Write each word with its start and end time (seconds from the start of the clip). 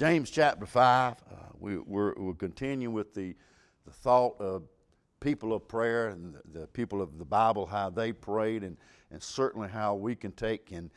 James 0.00 0.30
chapter 0.30 0.64
5, 0.64 1.12
uh, 1.12 1.34
we, 1.58 1.76
we're, 1.76 2.14
we're 2.16 2.32
continuing 2.32 2.94
with 2.94 3.12
the, 3.12 3.36
the 3.84 3.90
thought 3.90 4.34
of 4.40 4.62
people 5.20 5.52
of 5.52 5.68
prayer 5.68 6.08
and 6.08 6.32
the, 6.32 6.60
the, 6.60 6.66
people 6.68 7.02
of 7.02 7.18
the 7.18 7.24
Bible, 7.26 7.66
how 7.66 7.90
they 7.90 8.10
prayed, 8.10 8.64
and, 8.64 8.78
and 9.10 9.22
certainly 9.22 9.68
how 9.68 9.94
we 9.94 10.16
can 10.16 10.32
take 10.32 10.72
and 10.72 10.88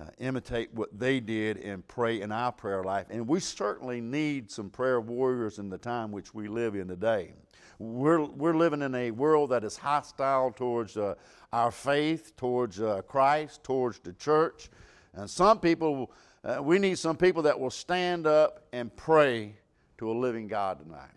uh, 0.00 0.06
imitate 0.18 0.74
what 0.74 0.88
they 0.98 1.20
did 1.20 1.58
and 1.58 1.86
pray 1.86 2.20
in 2.20 2.32
our 2.32 2.50
prayer 2.50 2.82
life. 2.82 3.06
And 3.10 3.28
we 3.28 3.38
certainly 3.38 4.00
need 4.00 4.50
some 4.50 4.70
prayer 4.70 5.00
warriors 5.00 5.60
in 5.60 5.68
the 5.68 5.78
time 5.78 6.10
which 6.10 6.34
we 6.34 6.48
live 6.48 6.74
in 6.74 6.88
today. 6.88 7.34
We're, 7.78 8.24
we're 8.24 8.56
living 8.56 8.82
in 8.82 8.92
a 8.96 9.12
world 9.12 9.50
that 9.50 9.62
is 9.62 9.76
hostile 9.76 10.50
towards 10.50 10.96
uh, 10.96 11.14
our 11.52 11.70
faith, 11.70 12.34
towards 12.36 12.80
uh, 12.80 13.02
Christ, 13.02 13.62
towards 13.62 14.00
the 14.00 14.14
church. 14.14 14.68
And 15.14 15.30
some 15.30 15.60
people, 15.60 16.10
uh, 16.44 16.62
we 16.62 16.78
need 16.78 16.98
some 16.98 17.16
people 17.16 17.42
that 17.42 17.58
will 17.58 17.70
stand 17.70 18.26
up 18.26 18.66
and 18.72 18.94
pray 18.96 19.56
to 19.98 20.10
a 20.10 20.14
living 20.14 20.46
God 20.46 20.78
tonight. 20.80 21.10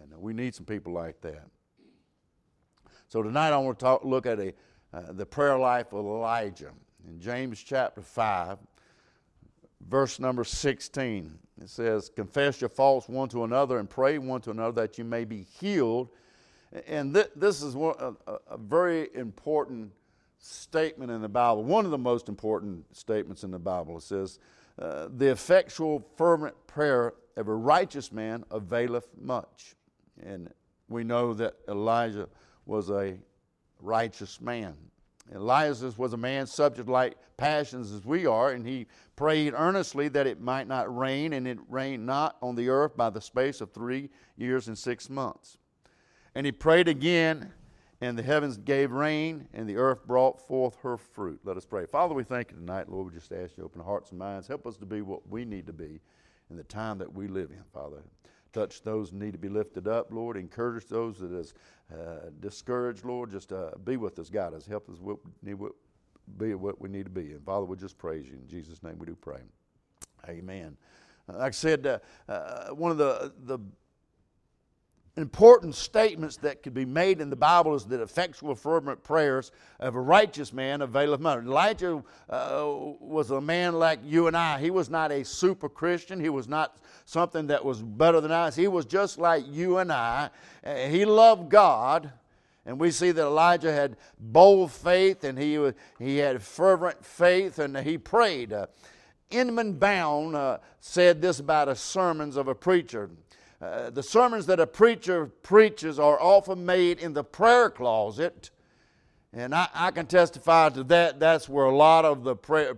And 0.00 0.12
we 0.20 0.32
need 0.32 0.54
some 0.54 0.66
people 0.66 0.92
like 0.92 1.20
that. 1.22 1.44
So 3.08 3.22
tonight 3.22 3.52
I 3.52 3.58
want 3.58 3.78
to 3.78 3.84
talk, 3.84 4.04
look 4.04 4.26
at 4.26 4.40
a, 4.40 4.52
uh, 4.92 5.12
the 5.12 5.26
prayer 5.26 5.56
life 5.56 5.92
of 5.92 6.04
Elijah 6.04 6.72
in 7.08 7.20
James 7.20 7.62
chapter 7.62 8.00
5, 8.02 8.58
verse 9.88 10.18
number 10.18 10.42
16. 10.42 11.38
It 11.62 11.68
says, 11.68 12.10
Confess 12.14 12.60
your 12.60 12.70
faults 12.70 13.08
one 13.08 13.28
to 13.28 13.44
another 13.44 13.78
and 13.78 13.88
pray 13.88 14.18
one 14.18 14.40
to 14.42 14.50
another 14.50 14.82
that 14.82 14.98
you 14.98 15.04
may 15.04 15.24
be 15.24 15.42
healed. 15.42 16.08
And 16.88 17.14
th- 17.14 17.30
this 17.36 17.62
is 17.62 17.76
one, 17.76 17.94
a, 18.00 18.38
a 18.48 18.58
very 18.58 19.14
important 19.14 19.92
statement 20.38 21.10
in 21.10 21.22
the 21.22 21.28
Bible, 21.28 21.62
one 21.62 21.84
of 21.84 21.90
the 21.90 21.98
most 21.98 22.28
important 22.28 22.84
statements 22.96 23.44
in 23.44 23.50
the 23.50 23.58
Bible. 23.58 23.98
It 23.98 24.02
says, 24.02 24.40
uh, 24.78 25.08
The 25.16 25.30
effectual, 25.30 26.04
fervent 26.16 26.54
prayer 26.66 27.14
of 27.36 27.48
a 27.48 27.54
righteous 27.54 28.12
man 28.12 28.44
availeth 28.50 29.08
much. 29.20 29.74
And 30.22 30.50
we 30.88 31.04
know 31.04 31.34
that 31.34 31.54
Elijah 31.68 32.28
was 32.66 32.90
a 32.90 33.16
righteous 33.80 34.40
man. 34.40 34.76
Elias 35.34 35.82
was 35.96 36.12
a 36.12 36.18
man 36.18 36.46
subject 36.46 36.88
like 36.88 37.16
passions 37.36 37.92
as 37.92 38.04
we 38.04 38.26
are, 38.26 38.50
and 38.50 38.66
he 38.66 38.86
prayed 39.16 39.54
earnestly 39.56 40.08
that 40.08 40.26
it 40.26 40.40
might 40.40 40.68
not 40.68 40.94
rain, 40.94 41.32
and 41.32 41.48
it 41.48 41.58
rained 41.68 42.04
not 42.04 42.36
on 42.42 42.54
the 42.54 42.68
earth 42.68 42.96
by 42.96 43.10
the 43.10 43.20
space 43.20 43.60
of 43.60 43.72
three 43.72 44.10
years 44.36 44.68
and 44.68 44.76
six 44.76 45.08
months. 45.08 45.56
And 46.34 46.44
he 46.44 46.52
prayed 46.52 46.88
again, 46.88 47.52
and 48.00 48.18
the 48.18 48.22
heavens 48.22 48.56
gave 48.56 48.92
rain, 48.92 49.48
and 49.54 49.68
the 49.68 49.76
earth 49.76 50.06
brought 50.06 50.40
forth 50.46 50.76
her 50.82 50.96
fruit. 50.96 51.40
Let 51.44 51.56
us 51.56 51.64
pray. 51.64 51.86
Father, 51.86 52.14
we 52.14 52.24
thank 52.24 52.50
you 52.50 52.56
tonight, 52.56 52.88
Lord. 52.88 53.12
We 53.12 53.18
just 53.18 53.32
ask 53.32 53.56
you 53.56 53.62
to 53.62 53.64
open 53.64 53.80
hearts 53.82 54.10
and 54.10 54.18
minds. 54.18 54.48
Help 54.48 54.66
us 54.66 54.76
to 54.78 54.86
be 54.86 55.00
what 55.00 55.28
we 55.28 55.44
need 55.44 55.66
to 55.66 55.72
be 55.72 56.00
in 56.50 56.56
the 56.56 56.64
time 56.64 56.98
that 56.98 57.12
we 57.12 57.28
live 57.28 57.50
in, 57.50 57.62
Father. 57.72 58.02
Touch 58.52 58.82
those 58.82 59.10
who 59.10 59.18
need 59.18 59.32
to 59.32 59.38
be 59.38 59.48
lifted 59.48 59.88
up, 59.88 60.12
Lord. 60.12 60.36
Encourage 60.36 60.86
those 60.86 61.18
that 61.18 61.32
is 61.32 61.54
uh, 61.92 62.30
discouraged, 62.40 63.04
Lord. 63.04 63.30
Just 63.30 63.52
uh, 63.52 63.70
be 63.84 63.96
with 63.96 64.18
us, 64.18 64.30
God 64.30 64.54
us. 64.54 64.66
Help 64.66 64.88
us 64.88 64.98
what 65.00 65.18
need, 65.42 65.54
what, 65.54 65.72
be 66.38 66.54
what 66.54 66.80
we 66.80 66.88
need 66.88 67.04
to 67.04 67.10
be. 67.10 67.32
And 67.32 67.44
Father, 67.44 67.66
we 67.66 67.76
just 67.76 67.98
praise 67.98 68.26
you. 68.26 68.34
In 68.34 68.46
Jesus' 68.46 68.82
name 68.82 68.96
we 68.98 69.06
do 69.06 69.16
pray. 69.16 69.40
Amen. 70.28 70.76
Like 71.26 71.40
I 71.40 71.50
said, 71.50 71.86
uh, 71.86 71.98
uh, 72.30 72.68
one 72.68 72.90
of 72.90 72.98
the, 72.98 73.32
the 73.44 73.58
important 75.16 75.74
statements 75.74 76.36
that 76.38 76.62
could 76.62 76.74
be 76.74 76.84
made 76.84 77.20
in 77.20 77.30
the 77.30 77.36
Bible 77.36 77.74
is 77.74 77.84
that 77.84 78.00
effectual, 78.00 78.54
fervent 78.54 79.02
prayers 79.04 79.52
of 79.78 79.94
a 79.94 80.00
righteous 80.00 80.52
man 80.52 80.82
availeth 80.82 81.20
much. 81.20 81.44
Elijah 81.44 82.02
uh, 82.28 82.64
was 82.98 83.30
a 83.30 83.40
man 83.40 83.74
like 83.74 84.00
you 84.04 84.26
and 84.26 84.36
I. 84.36 84.58
He 84.58 84.70
was 84.70 84.90
not 84.90 85.12
a 85.12 85.24
super 85.24 85.68
Christian. 85.68 86.18
He 86.18 86.30
was 86.30 86.48
not 86.48 86.78
something 87.04 87.46
that 87.46 87.64
was 87.64 87.80
better 87.80 88.20
than 88.20 88.32
us. 88.32 88.56
He 88.56 88.66
was 88.66 88.86
just 88.86 89.18
like 89.18 89.44
you 89.48 89.78
and 89.78 89.92
I. 89.92 90.30
Uh, 90.64 90.74
he 90.88 91.04
loved 91.04 91.48
God. 91.48 92.10
And 92.66 92.80
we 92.80 92.90
see 92.90 93.10
that 93.10 93.22
Elijah 93.22 93.70
had 93.70 93.96
bold 94.18 94.72
faith 94.72 95.22
and 95.22 95.38
he, 95.38 95.72
he 95.98 96.16
had 96.16 96.42
fervent 96.42 97.04
faith 97.04 97.58
and 97.58 97.76
he 97.76 97.98
prayed. 97.98 98.52
Uh, 98.52 98.66
Edmund 99.30 99.78
Bound 99.78 100.34
uh, 100.34 100.58
said 100.80 101.20
this 101.20 101.40
about 101.40 101.68
the 101.68 101.74
sermons 101.74 102.36
of 102.36 102.48
a 102.48 102.54
preacher. 102.54 103.10
Uh, 103.64 103.88
the 103.88 104.02
sermons 104.02 104.44
that 104.44 104.60
a 104.60 104.66
preacher 104.66 105.24
preaches 105.42 105.98
are 105.98 106.20
often 106.20 106.66
made 106.66 106.98
in 106.98 107.14
the 107.14 107.24
prayer 107.24 107.70
closet. 107.70 108.50
And 109.32 109.54
I, 109.54 109.68
I 109.72 109.90
can 109.90 110.06
testify 110.06 110.68
to 110.68 110.84
that. 110.84 111.18
That's 111.18 111.48
where 111.48 111.64
a 111.64 111.74
lot 111.74 112.04
of 112.04 112.24
the 112.24 112.36
prayer, 112.36 112.76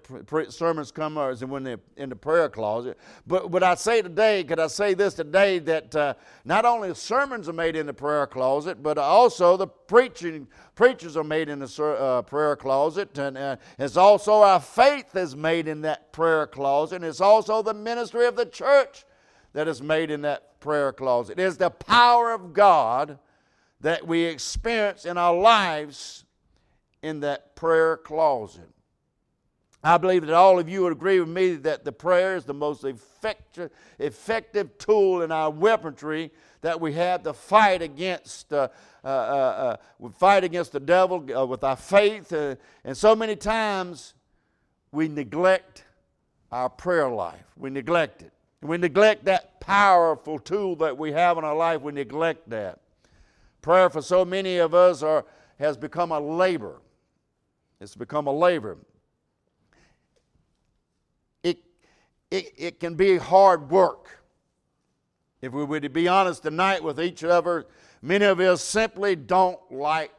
sermons 0.48 0.92
come 0.92 1.18
is 1.18 1.44
when 1.44 1.64
they're 1.64 1.80
in 1.96 2.08
the 2.08 2.14
prayer 2.14 2.48
closet. 2.48 2.98
But 3.26 3.50
what 3.50 3.64
I 3.64 3.74
say 3.74 4.00
today, 4.00 4.44
could 4.44 4.60
I 4.60 4.68
say 4.68 4.94
this 4.94 5.14
today, 5.14 5.58
that 5.58 5.96
uh, 5.96 6.14
not 6.44 6.64
only 6.64 6.94
sermons 6.94 7.48
are 7.48 7.52
made 7.52 7.74
in 7.74 7.86
the 7.86 7.92
prayer 7.92 8.28
closet, 8.28 8.80
but 8.80 8.96
also 8.96 9.56
the 9.56 9.66
preaching 9.66 10.46
preachers 10.76 11.16
are 11.16 11.24
made 11.24 11.48
in 11.48 11.58
the 11.58 11.82
uh, 11.82 12.22
prayer 12.22 12.54
closet. 12.54 13.18
And 13.18 13.36
uh, 13.36 13.56
it's 13.76 13.96
also 13.96 14.34
our 14.34 14.60
faith 14.60 15.16
is 15.16 15.34
made 15.34 15.66
in 15.66 15.80
that 15.80 16.12
prayer 16.12 16.46
closet. 16.46 16.96
And 16.96 17.04
it's 17.04 17.20
also 17.20 17.60
the 17.60 17.74
ministry 17.74 18.24
of 18.26 18.36
the 18.36 18.46
church 18.46 19.04
that 19.56 19.68
is 19.68 19.80
made 19.80 20.10
in 20.10 20.20
that 20.20 20.60
prayer 20.60 20.92
closet. 20.92 21.38
It 21.38 21.42
is 21.42 21.56
the 21.56 21.70
power 21.70 22.30
of 22.30 22.52
God 22.52 23.18
that 23.80 24.06
we 24.06 24.24
experience 24.24 25.06
in 25.06 25.16
our 25.16 25.34
lives 25.34 26.26
in 27.00 27.20
that 27.20 27.56
prayer 27.56 27.96
closet. 27.96 28.68
I 29.82 29.96
believe 29.96 30.26
that 30.26 30.34
all 30.34 30.58
of 30.58 30.68
you 30.68 30.82
would 30.82 30.92
agree 30.92 31.18
with 31.20 31.30
me 31.30 31.54
that 31.54 31.86
the 31.86 31.92
prayer 31.92 32.36
is 32.36 32.44
the 32.44 32.52
most 32.52 32.84
effective, 32.84 33.70
effective 33.98 34.76
tool 34.76 35.22
in 35.22 35.32
our 35.32 35.48
weaponry 35.48 36.32
that 36.60 36.78
we 36.78 36.92
have 36.92 37.22
to 37.22 37.32
fight 37.32 37.80
against, 37.80 38.52
uh, 38.52 38.68
uh, 39.02 39.08
uh, 39.08 39.76
uh 40.02 40.08
fight 40.10 40.44
against 40.44 40.72
the 40.72 40.80
devil 40.80 41.24
uh, 41.34 41.46
with 41.46 41.64
our 41.64 41.76
faith. 41.76 42.30
Uh, 42.30 42.56
and 42.84 42.94
so 42.94 43.16
many 43.16 43.36
times 43.36 44.12
we 44.92 45.08
neglect 45.08 45.84
our 46.52 46.68
prayer 46.68 47.08
life. 47.08 47.46
We 47.56 47.70
neglect 47.70 48.20
it. 48.20 48.32
We 48.66 48.78
neglect 48.78 49.24
that 49.24 49.60
powerful 49.60 50.38
tool 50.38 50.76
that 50.76 50.96
we 50.96 51.12
have 51.12 51.38
in 51.38 51.44
our 51.44 51.56
life. 51.56 51.82
We 51.82 51.92
neglect 51.92 52.48
that. 52.50 52.80
Prayer 53.62 53.90
for 53.90 54.02
so 54.02 54.24
many 54.24 54.58
of 54.58 54.74
us 54.74 55.02
are, 55.02 55.24
has 55.58 55.76
become 55.76 56.12
a 56.12 56.20
labor. 56.20 56.80
It's 57.80 57.94
become 57.94 58.26
a 58.26 58.32
labor. 58.32 58.78
It, 61.42 61.58
it, 62.30 62.52
it 62.56 62.80
can 62.80 62.94
be 62.94 63.16
hard 63.16 63.70
work. 63.70 64.22
If 65.42 65.52
we 65.52 65.64
were 65.64 65.80
to 65.80 65.88
be 65.88 66.08
honest 66.08 66.42
tonight 66.42 66.82
with 66.82 67.00
each 67.00 67.22
other, 67.22 67.66
many 68.02 68.24
of 68.24 68.40
us 68.40 68.62
simply 68.62 69.16
don't 69.16 69.60
like 69.70 70.12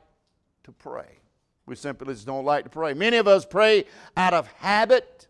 to 0.64 0.72
pray. 0.72 1.19
We 1.66 1.75
simply 1.75 2.14
just 2.14 2.25
don't 2.25 2.46
like 2.46 2.64
to 2.64 2.69
pray. 2.69 2.94
Many 2.94 3.18
of 3.18 3.28
us 3.28 3.46
pray 3.46 3.85
out 4.16 4.34
of 4.34 4.47
habit. 4.53 5.28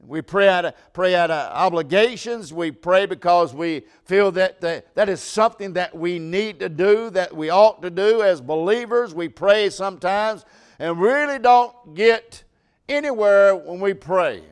We 0.00 0.22
pray 0.22 0.48
out, 0.48 0.64
of, 0.64 0.74
pray 0.92 1.14
out 1.14 1.30
of 1.30 1.52
obligations. 1.52 2.52
We 2.52 2.70
pray 2.70 3.06
because 3.06 3.52
we 3.52 3.82
feel 4.04 4.30
that 4.32 4.60
the, 4.60 4.84
that 4.94 5.08
is 5.08 5.20
something 5.20 5.72
that 5.72 5.96
we 5.96 6.18
need 6.20 6.60
to 6.60 6.68
do, 6.68 7.10
that 7.10 7.36
we 7.36 7.50
ought 7.50 7.82
to 7.82 7.90
do 7.90 8.22
as 8.22 8.40
believers. 8.40 9.12
We 9.12 9.28
pray 9.28 9.70
sometimes 9.70 10.44
and 10.78 11.00
really 11.00 11.40
don't 11.40 11.94
get 11.94 12.44
anywhere 12.88 13.56
when 13.56 13.80
we 13.80 13.92
pray. 13.92 14.42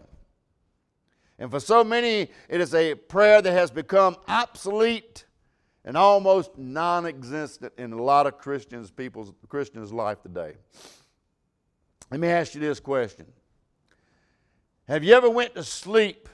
And 1.38 1.50
for 1.50 1.60
so 1.60 1.84
many, 1.84 2.28
it 2.48 2.60
is 2.60 2.74
a 2.74 2.94
prayer 2.94 3.40
that 3.40 3.52
has 3.52 3.70
become 3.70 4.16
obsolete 4.26 5.26
and 5.84 5.96
almost 5.96 6.58
non 6.58 7.06
existent 7.06 7.72
in 7.78 7.92
a 7.92 8.02
lot 8.02 8.26
of 8.26 8.38
Christians, 8.38 8.90
people's 8.90 9.32
Christians' 9.48 9.92
life 9.92 10.20
today. 10.22 10.54
Let 12.10 12.20
me 12.20 12.28
ask 12.28 12.54
you 12.54 12.60
this 12.60 12.80
question 12.80 13.26
have 14.88 15.02
you 15.02 15.14
ever 15.14 15.28
went 15.28 15.54
to 15.54 15.62
sleep 15.62 16.28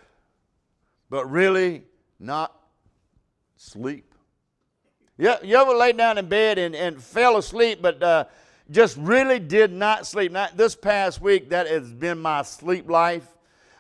but 1.09 1.31
really 1.31 1.85
not 2.19 2.55
sleep? 3.57 4.15
You, 5.17 5.35
you 5.43 5.57
ever 5.57 5.73
laid 5.73 5.97
down 5.97 6.19
in 6.19 6.29
bed 6.29 6.59
and, 6.59 6.75
and 6.75 7.03
fell 7.03 7.37
asleep 7.37 7.81
but 7.81 8.03
uh, 8.03 8.25
just 8.71 8.97
really 8.99 9.39
did 9.39 9.73
not 9.73 10.07
sleep? 10.07 10.33
Now, 10.33 10.49
this 10.55 10.75
past 10.75 11.21
week, 11.21 11.51
that 11.51 11.67
has 11.67 11.93
been 11.93 12.19
my 12.19 12.43
sleep 12.43 12.91
life. 12.91 13.27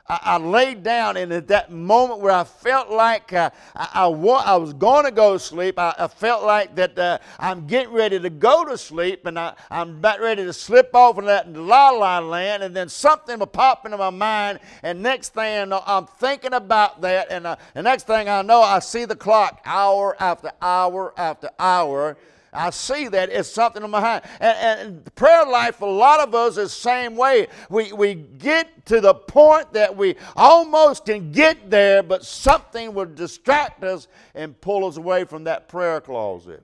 I, 0.08 0.20
I 0.22 0.38
laid 0.38 0.82
down, 0.82 1.16
and 1.16 1.32
at 1.32 1.46
that 1.48 1.70
moment 1.70 2.20
where 2.20 2.32
I 2.32 2.42
felt 2.42 2.90
like 2.90 3.32
uh, 3.32 3.50
I, 3.76 3.88
I, 3.94 4.06
wa- 4.08 4.42
I, 4.44 4.56
was 4.56 4.72
going 4.72 5.04
to 5.04 5.12
go 5.12 5.34
to 5.34 5.38
sleep, 5.38 5.78
I, 5.78 6.08
felt 6.08 6.44
like 6.44 6.74
that 6.74 6.98
uh, 6.98 7.18
I'm 7.38 7.66
getting 7.66 7.92
ready 7.92 8.18
to 8.18 8.28
go 8.28 8.64
to 8.64 8.76
sleep, 8.76 9.26
and 9.26 9.38
I, 9.38 9.54
am 9.70 9.98
about 9.98 10.20
ready 10.20 10.44
to 10.44 10.52
slip 10.52 10.94
off 10.94 11.18
in 11.18 11.26
that 11.26 11.52
la 11.52 11.90
la 11.90 12.18
land, 12.18 12.64
and 12.64 12.74
then 12.74 12.88
something 12.88 13.38
will 13.38 13.46
pop 13.46 13.84
into 13.84 13.96
my 13.96 14.10
mind, 14.10 14.58
and 14.82 15.02
next 15.02 15.34
thing 15.34 15.60
I 15.60 15.64
know, 15.64 15.82
I'm 15.86 16.06
thinking 16.06 16.52
about 16.52 17.00
that, 17.02 17.28
and 17.30 17.46
uh, 17.46 17.56
the 17.74 17.82
next 17.82 18.06
thing 18.08 18.28
I 18.28 18.42
know, 18.42 18.60
I 18.60 18.80
see 18.80 19.04
the 19.04 19.16
clock 19.16 19.60
hour 19.64 20.16
after 20.20 20.50
hour 20.60 21.14
after 21.16 21.50
hour 21.58 22.16
I 22.52 22.68
see 22.70 23.08
that 23.08 23.30
it's 23.30 23.48
something 23.48 23.82
heart. 23.90 24.24
And, 24.38 24.90
and 24.90 25.14
prayer 25.14 25.46
life 25.46 25.76
for 25.76 25.88
a 25.88 25.92
lot 25.92 26.20
of 26.20 26.34
us 26.34 26.58
is 26.58 26.68
the 26.68 26.68
same 26.68 27.16
way. 27.16 27.46
We, 27.70 27.92
we 27.92 28.14
get 28.14 28.84
to 28.86 29.00
the 29.00 29.14
point 29.14 29.72
that 29.72 29.96
we 29.96 30.16
almost 30.36 31.06
can 31.06 31.32
get 31.32 31.70
there, 31.70 32.02
but 32.02 32.24
something 32.24 32.92
will 32.92 33.06
distract 33.06 33.84
us 33.84 34.06
and 34.34 34.60
pull 34.60 34.84
us 34.86 34.98
away 34.98 35.24
from 35.24 35.44
that 35.44 35.68
prayer 35.68 36.00
closet. 36.00 36.62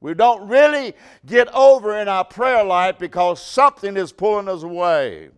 We 0.00 0.14
don't 0.14 0.48
really 0.48 0.94
get 1.24 1.48
over 1.54 1.98
in 1.98 2.08
our 2.08 2.24
prayer 2.24 2.64
life 2.64 2.98
because 2.98 3.40
something 3.42 3.96
is 3.96 4.12
pulling 4.12 4.48
us 4.48 4.64
away. 4.64 5.30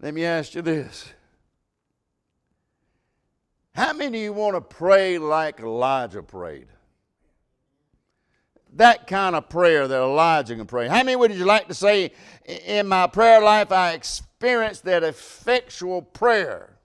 Let 0.00 0.14
me 0.14 0.24
ask 0.24 0.54
you 0.54 0.62
this. 0.62 1.12
How 3.74 3.92
many 3.92 4.18
of 4.18 4.22
you 4.22 4.32
want 4.32 4.54
to 4.54 4.60
pray 4.60 5.18
like 5.18 5.60
Elijah 5.60 6.22
prayed? 6.22 6.68
That 8.74 9.06
kind 9.06 9.34
of 9.34 9.48
prayer 9.48 9.88
that 9.88 10.02
Elijah 10.02 10.56
can 10.56 10.66
pray. 10.66 10.88
How 10.88 10.96
many 10.96 11.16
would 11.16 11.32
you 11.32 11.44
like 11.44 11.68
to 11.68 11.74
say, 11.74 12.12
in 12.44 12.86
my 12.86 13.06
prayer 13.06 13.40
life, 13.40 13.72
I 13.72 13.92
experienced 13.92 14.84
that 14.84 15.02
effectual 15.02 16.02
prayer, 16.02 16.76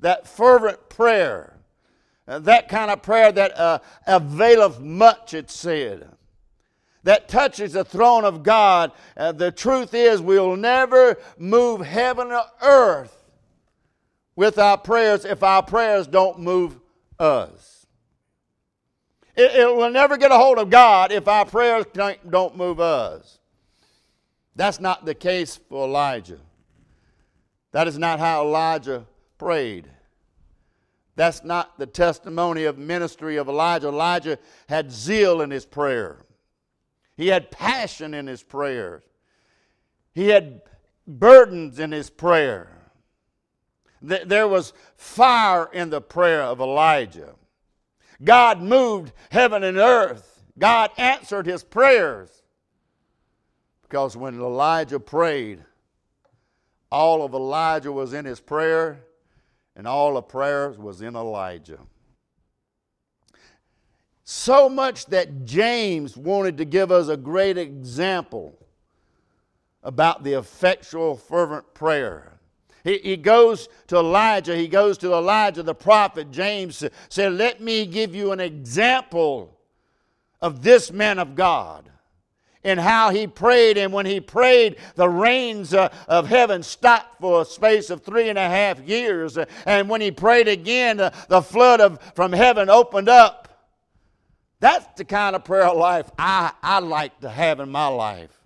that 0.00 0.26
fervent 0.26 0.88
prayer, 0.88 1.54
that 2.26 2.68
kind 2.68 2.90
of 2.90 3.02
prayer 3.02 3.32
that 3.32 3.58
uh, 3.58 3.78
availeth 4.06 4.80
much, 4.80 5.34
it 5.34 5.50
said 5.50 6.08
that 7.04 7.28
touches 7.28 7.72
the 7.72 7.84
throne 7.84 8.24
of 8.24 8.42
God. 8.42 8.92
Uh, 9.16 9.32
the 9.32 9.50
truth 9.50 9.94
is, 9.94 10.20
we'll 10.20 10.56
never 10.56 11.16
move 11.38 11.80
heaven 11.80 12.30
or 12.30 12.44
earth 12.60 13.17
with 14.38 14.56
our 14.56 14.78
prayers 14.78 15.24
if 15.24 15.42
our 15.42 15.64
prayers 15.64 16.06
don't 16.06 16.38
move 16.38 16.78
us. 17.18 17.88
It, 19.34 19.50
it 19.52 19.76
will 19.76 19.90
never 19.90 20.16
get 20.16 20.30
a 20.30 20.36
hold 20.36 20.58
of 20.58 20.70
God 20.70 21.10
if 21.10 21.26
our 21.26 21.44
prayers 21.44 21.86
don't 21.92 22.56
move 22.56 22.78
us. 22.78 23.40
That's 24.54 24.78
not 24.78 25.04
the 25.04 25.16
case 25.16 25.56
for 25.68 25.84
Elijah. 25.84 26.38
That 27.72 27.88
is 27.88 27.98
not 27.98 28.20
how 28.20 28.44
Elijah 28.44 29.06
prayed. 29.38 29.90
That's 31.16 31.42
not 31.42 31.76
the 31.76 31.86
testimony 31.86 32.62
of 32.62 32.78
ministry 32.78 33.38
of 33.38 33.48
Elijah. 33.48 33.88
Elijah 33.88 34.38
had 34.68 34.92
zeal 34.92 35.40
in 35.40 35.50
his 35.50 35.66
prayer. 35.66 36.24
He 37.16 37.26
had 37.26 37.50
passion 37.50 38.14
in 38.14 38.28
his 38.28 38.44
prayers. 38.44 39.02
He 40.14 40.28
had 40.28 40.60
burdens 41.08 41.80
in 41.80 41.90
his 41.90 42.08
prayer. 42.08 42.77
There 44.00 44.48
was 44.48 44.72
fire 44.96 45.68
in 45.72 45.90
the 45.90 46.00
prayer 46.00 46.42
of 46.42 46.60
Elijah. 46.60 47.34
God 48.22 48.60
moved 48.60 49.12
heaven 49.30 49.64
and 49.64 49.78
earth. 49.78 50.44
God 50.58 50.90
answered 50.96 51.46
his 51.46 51.62
prayers. 51.62 52.42
Because 53.82 54.16
when 54.16 54.40
Elijah 54.40 55.00
prayed, 55.00 55.64
all 56.90 57.24
of 57.24 57.32
Elijah 57.34 57.92
was 57.92 58.12
in 58.12 58.24
his 58.24 58.40
prayer, 58.40 59.04
and 59.76 59.86
all 59.86 60.14
the 60.14 60.22
prayers 60.22 60.78
was 60.78 61.00
in 61.00 61.14
Elijah. 61.16 61.78
So 64.24 64.68
much 64.68 65.06
that 65.06 65.46
James 65.46 66.16
wanted 66.16 66.58
to 66.58 66.66
give 66.66 66.92
us 66.92 67.08
a 67.08 67.16
great 67.16 67.56
example 67.56 68.58
about 69.82 70.22
the 70.22 70.34
effectual, 70.34 71.16
fervent 71.16 71.72
prayer. 71.72 72.27
He, 72.88 72.98
he 72.98 73.16
goes 73.16 73.68
to 73.88 73.96
Elijah, 73.96 74.56
he 74.56 74.68
goes 74.68 74.96
to 74.98 75.12
Elijah 75.12 75.62
the 75.62 75.74
prophet. 75.74 76.30
James 76.30 76.82
said, 77.08 77.32
Let 77.34 77.60
me 77.60 77.84
give 77.84 78.14
you 78.14 78.32
an 78.32 78.40
example 78.40 79.56
of 80.40 80.62
this 80.62 80.90
man 80.90 81.18
of 81.18 81.34
God 81.34 81.90
and 82.64 82.80
how 82.80 83.10
he 83.10 83.26
prayed. 83.26 83.76
And 83.76 83.92
when 83.92 84.06
he 84.06 84.20
prayed, 84.20 84.76
the 84.94 85.08
rains 85.08 85.74
uh, 85.74 85.90
of 86.06 86.28
heaven 86.28 86.62
stopped 86.62 87.20
for 87.20 87.42
a 87.42 87.44
space 87.44 87.90
of 87.90 88.02
three 88.02 88.28
and 88.30 88.38
a 88.38 88.48
half 88.48 88.80
years. 88.80 89.36
And 89.66 89.88
when 89.88 90.00
he 90.00 90.10
prayed 90.10 90.48
again, 90.48 90.98
uh, 90.98 91.10
the 91.28 91.42
flood 91.42 91.80
of, 91.80 92.00
from 92.14 92.32
heaven 92.32 92.70
opened 92.70 93.08
up 93.08 93.48
that's 94.60 94.86
the 94.96 95.04
kind 95.04 95.36
of 95.36 95.44
prayer 95.44 95.72
life 95.72 96.10
I, 96.18 96.52
I 96.62 96.80
like 96.80 97.20
to 97.20 97.30
have 97.30 97.60
in 97.60 97.70
my 97.70 97.86
life. 97.86 98.36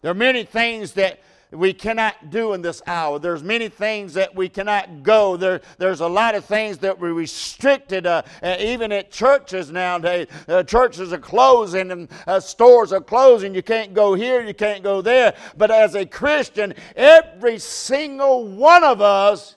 There 0.00 0.10
are 0.10 0.14
many 0.14 0.44
things 0.44 0.92
that 0.92 1.20
we 1.56 1.72
cannot 1.72 2.30
do 2.30 2.52
in 2.52 2.62
this 2.62 2.82
hour. 2.86 3.18
There's 3.18 3.42
many 3.42 3.68
things 3.68 4.14
that 4.14 4.34
we 4.34 4.48
cannot 4.48 5.02
go. 5.02 5.36
There, 5.36 5.60
there's 5.78 6.00
a 6.00 6.06
lot 6.08 6.34
of 6.34 6.44
things 6.44 6.78
that 6.78 6.98
we're 6.98 7.12
restricted, 7.12 8.06
uh, 8.06 8.22
uh, 8.42 8.56
even 8.60 8.92
at 8.92 9.10
churches 9.10 9.70
nowadays. 9.70 10.26
Uh, 10.46 10.62
churches 10.62 11.12
are 11.12 11.18
closing 11.18 11.90
and 11.90 12.08
uh, 12.26 12.40
stores 12.40 12.92
are 12.92 13.00
closing. 13.00 13.54
You 13.54 13.62
can't 13.62 13.94
go 13.94 14.14
here, 14.14 14.42
you 14.42 14.54
can't 14.54 14.82
go 14.82 15.00
there. 15.00 15.34
But 15.56 15.70
as 15.70 15.94
a 15.94 16.04
Christian, 16.04 16.74
every 16.94 17.58
single 17.58 18.46
one 18.46 18.84
of 18.84 19.00
us 19.00 19.56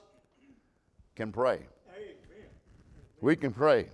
can 1.14 1.32
pray. 1.32 1.60
We 3.20 3.36
can 3.36 3.52
pray. 3.52 3.88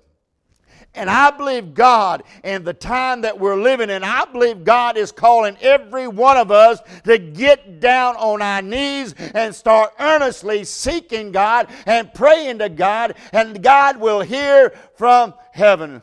And 0.96 1.10
I 1.10 1.30
believe 1.30 1.74
God, 1.74 2.22
in 2.42 2.64
the 2.64 2.72
time 2.72 3.20
that 3.20 3.38
we're 3.38 3.60
living 3.60 3.90
in, 3.90 4.02
I 4.02 4.24
believe 4.24 4.64
God 4.64 4.96
is 4.96 5.12
calling 5.12 5.56
every 5.60 6.08
one 6.08 6.38
of 6.38 6.50
us 6.50 6.80
to 7.04 7.18
get 7.18 7.80
down 7.80 8.16
on 8.16 8.40
our 8.40 8.62
knees 8.62 9.14
and 9.34 9.54
start 9.54 9.92
earnestly 10.00 10.64
seeking 10.64 11.32
God 11.32 11.68
and 11.84 12.12
praying 12.14 12.58
to 12.58 12.70
God, 12.70 13.14
and 13.32 13.62
God 13.62 13.98
will 13.98 14.22
hear 14.22 14.70
from 14.94 15.34
heaven. 15.52 16.00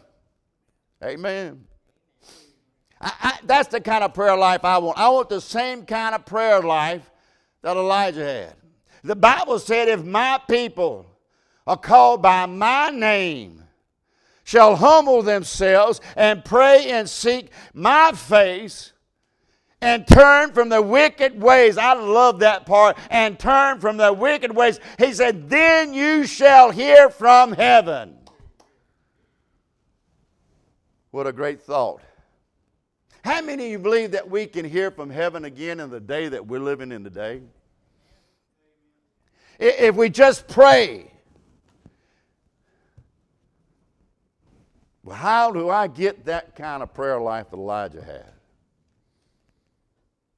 Amen. 1.03 1.65
I, 3.01 3.13
I, 3.21 3.39
that's 3.43 3.69
the 3.69 3.81
kind 3.81 4.03
of 4.03 4.13
prayer 4.13 4.37
life 4.37 4.63
I 4.63 4.77
want. 4.77 4.97
I 4.97 5.09
want 5.09 5.27
the 5.27 5.41
same 5.41 5.85
kind 5.85 6.13
of 6.13 6.25
prayer 6.25 6.61
life 6.61 7.09
that 7.63 7.75
Elijah 7.75 8.23
had. 8.23 8.53
The 9.03 9.15
Bible 9.15 9.59
said, 9.59 9.89
if 9.89 10.03
my 10.03 10.39
people 10.47 11.05
are 11.65 11.77
called 11.77 12.21
by 12.21 12.45
my 12.45 12.89
name, 12.89 13.62
shall 14.43 14.75
humble 14.75 15.21
themselves 15.21 16.01
and 16.15 16.43
pray 16.43 16.91
and 16.91 17.09
seek 17.09 17.49
my 17.73 18.11
face 18.11 18.93
and 19.83 20.07
turn 20.07 20.53
from 20.53 20.69
the 20.69 20.81
wicked 20.81 21.41
ways. 21.41 21.77
I 21.77 21.93
love 21.93 22.39
that 22.39 22.65
part. 22.65 22.97
And 23.09 23.37
turn 23.37 23.79
from 23.79 23.97
the 23.97 24.13
wicked 24.13 24.55
ways. 24.55 24.79
He 24.97 25.13
said, 25.13 25.49
Then 25.49 25.93
you 25.93 26.25
shall 26.25 26.71
hear 26.71 27.09
from 27.09 27.51
heaven. 27.51 28.17
What 31.11 31.27
a 31.27 31.33
great 31.33 31.61
thought. 31.61 32.01
How 33.23 33.41
many 33.41 33.65
of 33.65 33.71
you 33.71 33.79
believe 33.79 34.11
that 34.11 34.29
we 34.29 34.47
can 34.47 34.65
hear 34.65 34.89
from 34.89 35.09
heaven 35.09 35.45
again 35.45 35.79
in 35.79 35.89
the 35.89 35.99
day 35.99 36.27
that 36.29 36.47
we're 36.47 36.59
living 36.59 36.91
in 36.91 37.03
today? 37.03 37.41
If 39.59 39.95
we 39.95 40.09
just 40.09 40.47
pray 40.47 41.12
How 45.11 45.51
do 45.51 45.69
I 45.69 45.87
get 45.87 46.25
that 46.25 46.55
kind 46.55 46.81
of 46.81 46.93
prayer 46.93 47.19
life 47.19 47.49
that 47.49 47.57
Elijah 47.57 48.03
had? 48.03 48.31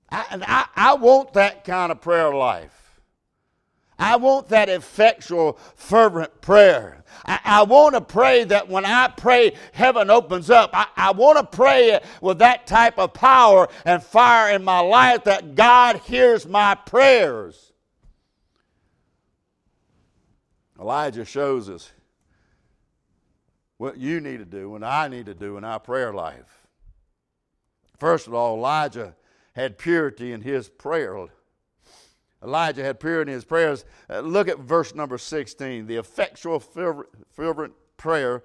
I, 0.09 0.25
I, 0.47 0.91
I 0.91 0.93
want 0.95 1.33
that 1.33 1.63
kind 1.63 1.91
of 1.91 2.01
prayer 2.01 2.33
life. 2.33 2.85
I 3.97 4.17
want 4.17 4.49
that 4.49 4.67
effectual, 4.67 5.57
fervent 5.75 6.41
prayer. 6.41 7.03
I, 7.25 7.39
I 7.43 7.63
want 7.63 7.95
to 7.95 8.01
pray 8.01 8.43
that 8.45 8.67
when 8.67 8.85
I 8.85 9.07
pray, 9.07 9.53
heaven 9.71 10.09
opens 10.09 10.49
up. 10.49 10.71
I, 10.73 10.87
I 10.97 11.11
want 11.11 11.37
to 11.39 11.57
pray 11.57 11.99
with 12.21 12.39
that 12.39 12.67
type 12.67 12.99
of 12.99 13.13
power 13.13 13.69
and 13.85 14.03
fire 14.03 14.53
in 14.53 14.63
my 14.63 14.79
life 14.79 15.23
that 15.25 15.55
God 15.55 15.97
hears 16.01 16.45
my 16.45 16.75
prayers. 16.75 17.71
Elijah 20.79 21.23
shows 21.23 21.69
us 21.69 21.91
what 23.77 23.97
you 23.97 24.19
need 24.19 24.37
to 24.37 24.45
do 24.45 24.75
and 24.75 24.85
I 24.85 25.07
need 25.07 25.25
to 25.25 25.33
do 25.33 25.57
in 25.57 25.63
our 25.63 25.79
prayer 25.79 26.13
life. 26.13 26.67
First 27.99 28.27
of 28.27 28.33
all, 28.33 28.55
Elijah 28.55 29.15
had 29.53 29.77
purity 29.77 30.31
in 30.33 30.41
his 30.41 30.69
prayer. 30.69 31.27
Elijah 32.43 32.83
had 32.83 32.99
purity 32.99 33.31
in 33.31 33.35
his 33.35 33.45
prayers. 33.45 33.85
Uh, 34.09 34.19
look 34.19 34.47
at 34.47 34.59
verse 34.59 34.93
number 34.93 35.17
16. 35.17 35.87
The 35.87 35.95
effectual, 35.95 36.59
fervent 36.59 37.73
prayer 37.97 38.43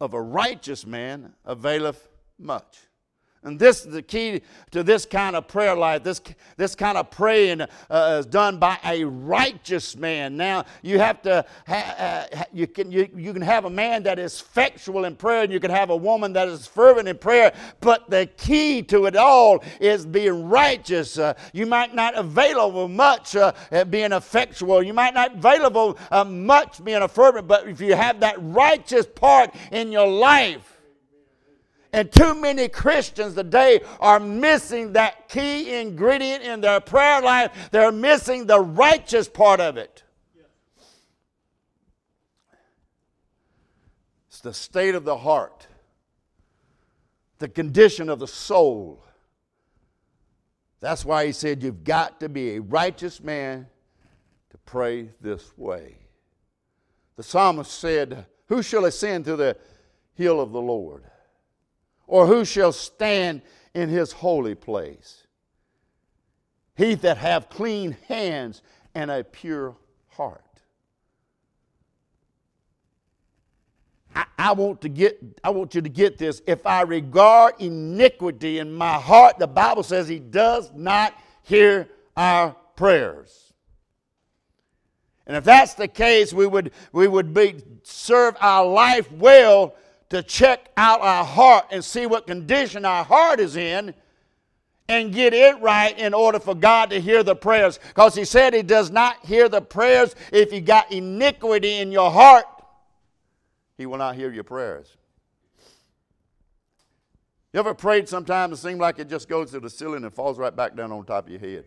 of 0.00 0.14
a 0.14 0.22
righteous 0.22 0.86
man 0.86 1.34
availeth 1.44 2.08
much. 2.38 2.78
And 3.44 3.58
this 3.58 3.84
is 3.84 3.92
the 3.92 4.02
key 4.02 4.40
to 4.70 4.84
this 4.84 5.04
kind 5.04 5.34
of 5.34 5.48
prayer 5.48 5.74
life. 5.74 6.04
This, 6.04 6.20
this 6.56 6.76
kind 6.76 6.96
of 6.96 7.10
praying 7.10 7.62
uh, 7.62 8.16
is 8.20 8.26
done 8.26 8.58
by 8.58 8.78
a 8.84 9.02
righteous 9.02 9.96
man. 9.96 10.36
Now, 10.36 10.64
you 10.80 11.00
have 11.00 11.22
to, 11.22 11.44
ha, 11.66 12.28
uh, 12.32 12.44
you, 12.52 12.68
can, 12.68 12.92
you, 12.92 13.08
you 13.16 13.32
can 13.32 13.42
have 13.42 13.64
a 13.64 13.70
man 13.70 14.04
that 14.04 14.20
is 14.20 14.40
effectual 14.40 15.06
in 15.06 15.16
prayer, 15.16 15.42
and 15.42 15.52
you 15.52 15.58
can 15.58 15.72
have 15.72 15.90
a 15.90 15.96
woman 15.96 16.32
that 16.34 16.46
is 16.46 16.68
fervent 16.68 17.08
in 17.08 17.18
prayer, 17.18 17.52
but 17.80 18.08
the 18.08 18.26
key 18.36 18.80
to 18.84 19.06
it 19.06 19.16
all 19.16 19.64
is 19.80 20.06
being 20.06 20.48
righteous. 20.48 21.18
Uh, 21.18 21.34
you 21.52 21.66
might 21.66 21.96
not 21.96 22.14
available 22.14 22.86
much 22.86 23.34
uh, 23.34 23.52
being 23.90 24.12
effectual. 24.12 24.84
You 24.84 24.94
might 24.94 25.14
not 25.14 25.34
available 25.34 25.98
uh, 26.12 26.22
much 26.22 26.84
being 26.84 27.02
a 27.02 27.08
fervent, 27.08 27.48
but 27.48 27.66
if 27.66 27.80
you 27.80 27.96
have 27.96 28.20
that 28.20 28.36
righteous 28.38 29.06
part 29.06 29.52
in 29.72 29.90
your 29.90 30.06
life, 30.06 30.81
and 31.92 32.10
too 32.10 32.34
many 32.34 32.68
Christians 32.68 33.34
today 33.34 33.80
are 34.00 34.18
missing 34.18 34.94
that 34.94 35.28
key 35.28 35.78
ingredient 35.78 36.42
in 36.42 36.62
their 36.62 36.80
prayer 36.80 37.20
life. 37.20 37.68
They're 37.70 37.92
missing 37.92 38.46
the 38.46 38.60
righteous 38.60 39.28
part 39.28 39.60
of 39.60 39.76
it. 39.76 40.02
It's 44.28 44.40
the 44.40 44.54
state 44.54 44.94
of 44.94 45.04
the 45.04 45.18
heart, 45.18 45.66
the 47.38 47.48
condition 47.48 48.08
of 48.08 48.18
the 48.18 48.26
soul. 48.26 49.04
That's 50.80 51.04
why 51.04 51.26
he 51.26 51.32
said, 51.32 51.62
You've 51.62 51.84
got 51.84 52.20
to 52.20 52.30
be 52.30 52.56
a 52.56 52.62
righteous 52.62 53.22
man 53.22 53.66
to 54.50 54.58
pray 54.64 55.10
this 55.20 55.56
way. 55.58 55.96
The 57.16 57.22
psalmist 57.22 57.70
said, 57.70 58.24
Who 58.46 58.62
shall 58.62 58.86
ascend 58.86 59.26
to 59.26 59.36
the 59.36 59.58
hill 60.14 60.40
of 60.40 60.52
the 60.52 60.60
Lord? 60.60 61.04
Or 62.12 62.26
who 62.26 62.44
shall 62.44 62.72
stand 62.72 63.40
in 63.72 63.88
his 63.88 64.12
holy 64.12 64.54
place? 64.54 65.26
He 66.76 66.94
that 66.96 67.16
have 67.16 67.48
clean 67.48 67.96
hands 68.06 68.60
and 68.94 69.10
a 69.10 69.24
pure 69.24 69.74
heart. 70.10 70.44
I, 74.14 74.26
I, 74.38 74.52
want 74.52 74.82
to 74.82 74.90
get 74.90 75.18
I 75.42 75.48
want 75.48 75.74
you 75.74 75.80
to 75.80 75.88
get 75.88 76.18
this. 76.18 76.42
If 76.46 76.66
I 76.66 76.82
regard 76.82 77.54
iniquity 77.58 78.58
in 78.58 78.74
my 78.74 79.00
heart, 79.00 79.38
the 79.38 79.46
Bible 79.46 79.82
says 79.82 80.06
he 80.06 80.18
does 80.18 80.70
not 80.74 81.14
hear 81.44 81.88
our 82.14 82.54
prayers. 82.76 83.54
And 85.26 85.34
if 85.34 85.44
that's 85.44 85.72
the 85.72 85.88
case, 85.88 86.34
we 86.34 86.46
would 86.46 86.72
we 86.92 87.08
would 87.08 87.32
be 87.32 87.62
serve 87.84 88.36
our 88.38 88.66
life 88.66 89.10
well 89.12 89.76
to 90.12 90.22
check 90.22 90.68
out 90.76 91.00
our 91.00 91.24
heart 91.24 91.64
and 91.70 91.82
see 91.82 92.04
what 92.04 92.26
condition 92.26 92.84
our 92.84 93.02
heart 93.02 93.40
is 93.40 93.56
in 93.56 93.94
and 94.86 95.10
get 95.10 95.32
it 95.32 95.58
right 95.62 95.98
in 95.98 96.12
order 96.12 96.38
for 96.38 96.54
God 96.54 96.90
to 96.90 97.00
hear 97.00 97.22
the 97.22 97.34
prayers. 97.34 97.80
Because 97.88 98.14
He 98.14 98.26
said 98.26 98.52
He 98.52 98.62
does 98.62 98.90
not 98.90 99.24
hear 99.24 99.48
the 99.48 99.62
prayers 99.62 100.14
if 100.30 100.52
you 100.52 100.60
got 100.60 100.92
iniquity 100.92 101.78
in 101.78 101.90
your 101.90 102.10
heart. 102.10 102.44
He 103.78 103.86
will 103.86 103.96
not 103.96 104.14
hear 104.14 104.30
your 104.30 104.44
prayers. 104.44 104.98
You 107.54 107.60
ever 107.60 107.72
prayed 107.72 108.06
sometimes 108.06 108.58
it 108.58 108.62
seems 108.62 108.80
like 108.80 108.98
it 108.98 109.08
just 109.08 109.30
goes 109.30 109.50
to 109.52 109.60
the 109.60 109.70
ceiling 109.70 110.04
and 110.04 110.12
falls 110.12 110.38
right 110.38 110.54
back 110.54 110.76
down 110.76 110.92
on 110.92 111.06
top 111.06 111.24
of 111.24 111.30
your 111.30 111.40
head? 111.40 111.64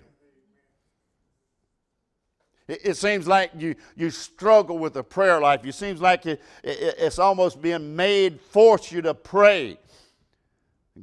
It, 2.67 2.97
seems 2.97 3.27
like 3.27 3.51
you, 3.55 3.75
you 3.95 4.09
struggle 4.09 4.79
with 4.79 4.95
a 4.95 5.03
prayer 5.03 5.39
life. 5.39 5.63
It 5.63 5.75
seems 5.75 6.01
like 6.01 6.25
it, 6.25 6.41
it, 6.63 6.95
it's 6.97 7.19
almost 7.19 7.61
being 7.61 7.95
made, 7.95 8.41
force 8.41 8.91
you 8.91 9.03
to 9.03 9.13
pray. 9.13 9.77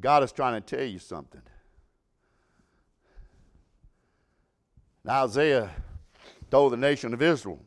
God 0.01 0.25
is 0.25 0.33
trying 0.33 0.61
to 0.61 0.77
tell 0.77 0.85
you 0.85 0.99
something. 0.99 1.43
Now, 5.05 5.25
Isaiah 5.25 5.71
told 6.51 6.73
the 6.73 6.77
nation 6.77 7.15
of 7.15 7.23
Israel, 7.23 7.61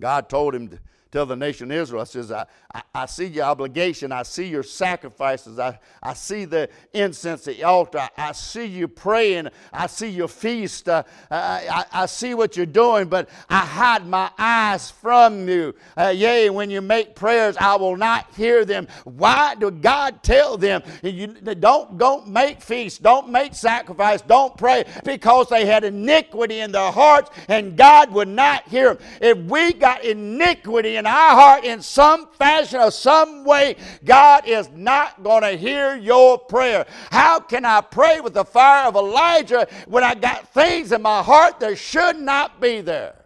God 0.00 0.28
told 0.28 0.54
him 0.54 0.68
to 0.68 0.78
tell 1.16 1.24
the 1.24 1.34
nation 1.34 1.70
of 1.70 1.78
Israel, 1.78 2.02
I 2.02 2.04
says, 2.04 2.30
I, 2.30 2.44
I, 2.74 2.82
I, 2.94 3.06
see 3.06 3.24
your 3.24 3.44
obligation. 3.44 4.12
I 4.12 4.22
see 4.22 4.48
your 4.48 4.62
sacrifices. 4.62 5.58
I, 5.58 5.78
I 6.02 6.12
see 6.12 6.44
the 6.44 6.68
incense 6.92 7.48
at 7.48 7.56
the 7.56 7.64
altar. 7.64 8.00
I, 8.00 8.10
I 8.18 8.32
see 8.32 8.66
you 8.66 8.86
praying. 8.86 9.48
I 9.72 9.86
see 9.86 10.08
your 10.08 10.28
feast. 10.28 10.90
Uh, 10.90 11.04
I, 11.30 11.86
I, 11.90 12.04
see 12.04 12.34
what 12.34 12.54
you're 12.54 12.66
doing, 12.66 13.08
but 13.08 13.30
I 13.48 13.60
hide 13.60 14.06
my 14.06 14.30
eyes 14.36 14.90
from 14.90 15.48
you. 15.48 15.74
Uh, 15.96 16.08
yea, 16.08 16.50
when 16.50 16.68
you 16.68 16.82
make 16.82 17.14
prayers, 17.14 17.56
I 17.56 17.76
will 17.76 17.96
not 17.96 18.26
hear 18.36 18.66
them. 18.66 18.86
Why 19.04 19.54
do 19.54 19.70
God 19.70 20.22
tell 20.22 20.58
them, 20.58 20.82
you, 21.02 21.28
don't, 21.28 21.96
don't 21.96 22.28
make 22.28 22.60
feasts, 22.60 22.98
don't 22.98 23.30
make 23.30 23.54
sacrifice, 23.54 24.20
don't 24.20 24.54
pray, 24.58 24.84
because 25.02 25.48
they 25.48 25.64
had 25.64 25.82
iniquity 25.82 26.60
in 26.60 26.72
their 26.72 26.92
hearts 26.92 27.30
and 27.48 27.74
God 27.74 28.12
would 28.12 28.28
not 28.28 28.68
hear 28.68 28.92
them. 28.92 29.06
If 29.22 29.38
we 29.50 29.72
got 29.72 30.04
iniquity 30.04 30.96
in 30.96 31.05
our 31.06 31.30
heart 31.30 31.64
in 31.64 31.82
some 31.82 32.28
fashion 32.32 32.80
or 32.80 32.90
some 32.90 33.44
way, 33.44 33.76
God 34.04 34.46
is 34.46 34.68
not 34.70 35.22
going 35.22 35.42
to 35.42 35.56
hear 35.56 35.96
your 35.96 36.38
prayer. 36.38 36.86
How 37.10 37.40
can 37.40 37.64
I 37.64 37.80
pray 37.80 38.20
with 38.20 38.34
the 38.34 38.44
fire 38.44 38.86
of 38.86 38.96
Elijah 38.96 39.66
when 39.86 40.04
I 40.04 40.14
got 40.14 40.52
things 40.52 40.92
in 40.92 41.02
my 41.02 41.22
heart 41.22 41.60
that 41.60 41.78
should 41.78 42.18
not 42.18 42.60
be 42.60 42.80
there? 42.80 43.24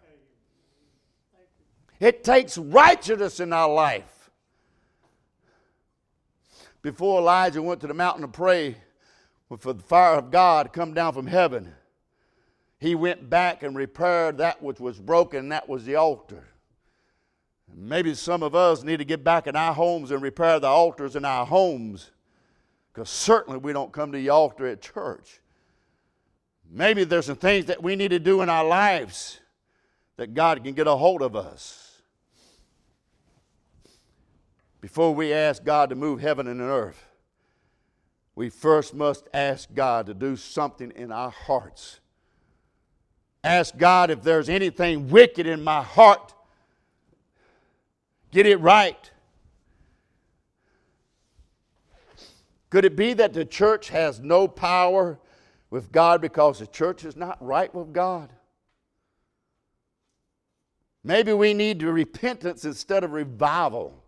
It 1.98 2.24
takes 2.24 2.56
righteousness 2.56 3.40
in 3.40 3.52
our 3.52 3.72
life. 3.72 4.30
Before 6.82 7.20
Elijah 7.20 7.62
went 7.62 7.82
to 7.82 7.86
the 7.86 7.94
mountain 7.94 8.22
to 8.22 8.28
pray 8.28 8.76
for 9.58 9.74
the 9.74 9.82
fire 9.82 10.14
of 10.14 10.30
God 10.30 10.64
to 10.64 10.68
come 10.70 10.94
down 10.94 11.12
from 11.12 11.26
heaven, 11.26 11.74
he 12.78 12.94
went 12.94 13.28
back 13.28 13.62
and 13.62 13.76
repaired 13.76 14.38
that 14.38 14.62
which 14.62 14.80
was 14.80 14.98
broken, 14.98 15.50
that 15.50 15.68
was 15.68 15.84
the 15.84 15.96
altar. 15.96 16.49
Maybe 17.74 18.14
some 18.14 18.42
of 18.42 18.54
us 18.54 18.82
need 18.82 18.98
to 18.98 19.04
get 19.04 19.24
back 19.24 19.46
in 19.46 19.56
our 19.56 19.72
homes 19.72 20.10
and 20.10 20.22
repair 20.22 20.60
the 20.60 20.66
altars 20.66 21.16
in 21.16 21.24
our 21.24 21.46
homes 21.46 22.10
because 22.92 23.08
certainly 23.08 23.58
we 23.58 23.72
don't 23.72 23.92
come 23.92 24.12
to 24.12 24.18
the 24.18 24.28
altar 24.28 24.66
at 24.66 24.80
church. 24.80 25.40
Maybe 26.70 27.04
there's 27.04 27.26
some 27.26 27.36
things 27.36 27.66
that 27.66 27.82
we 27.82 27.96
need 27.96 28.10
to 28.10 28.18
do 28.18 28.42
in 28.42 28.48
our 28.48 28.64
lives 28.64 29.40
that 30.16 30.34
God 30.34 30.62
can 30.62 30.74
get 30.74 30.86
a 30.86 30.96
hold 30.96 31.22
of 31.22 31.34
us. 31.34 32.02
Before 34.80 35.14
we 35.14 35.32
ask 35.32 35.64
God 35.64 35.90
to 35.90 35.96
move 35.96 36.20
heaven 36.20 36.46
and 36.46 36.60
earth, 36.60 37.06
we 38.34 38.48
first 38.48 38.94
must 38.94 39.28
ask 39.34 39.72
God 39.74 40.06
to 40.06 40.14
do 40.14 40.36
something 40.36 40.92
in 40.94 41.12
our 41.12 41.30
hearts. 41.30 42.00
Ask 43.42 43.76
God 43.76 44.10
if 44.10 44.22
there's 44.22 44.48
anything 44.48 45.10
wicked 45.10 45.46
in 45.46 45.62
my 45.62 45.82
heart 45.82 46.34
Get 48.30 48.46
it 48.46 48.56
right. 48.58 49.10
Could 52.70 52.84
it 52.84 52.94
be 52.94 53.12
that 53.14 53.32
the 53.32 53.44
church 53.44 53.88
has 53.88 54.20
no 54.20 54.46
power 54.46 55.18
with 55.70 55.90
God 55.90 56.20
because 56.20 56.60
the 56.60 56.66
church 56.66 57.04
is 57.04 57.16
not 57.16 57.44
right 57.44 57.74
with 57.74 57.92
God? 57.92 58.32
Maybe 61.02 61.32
we 61.32 61.54
need 61.54 61.82
repentance 61.82 62.64
instead 62.64 63.02
of 63.04 63.12
revival. 63.12 64.04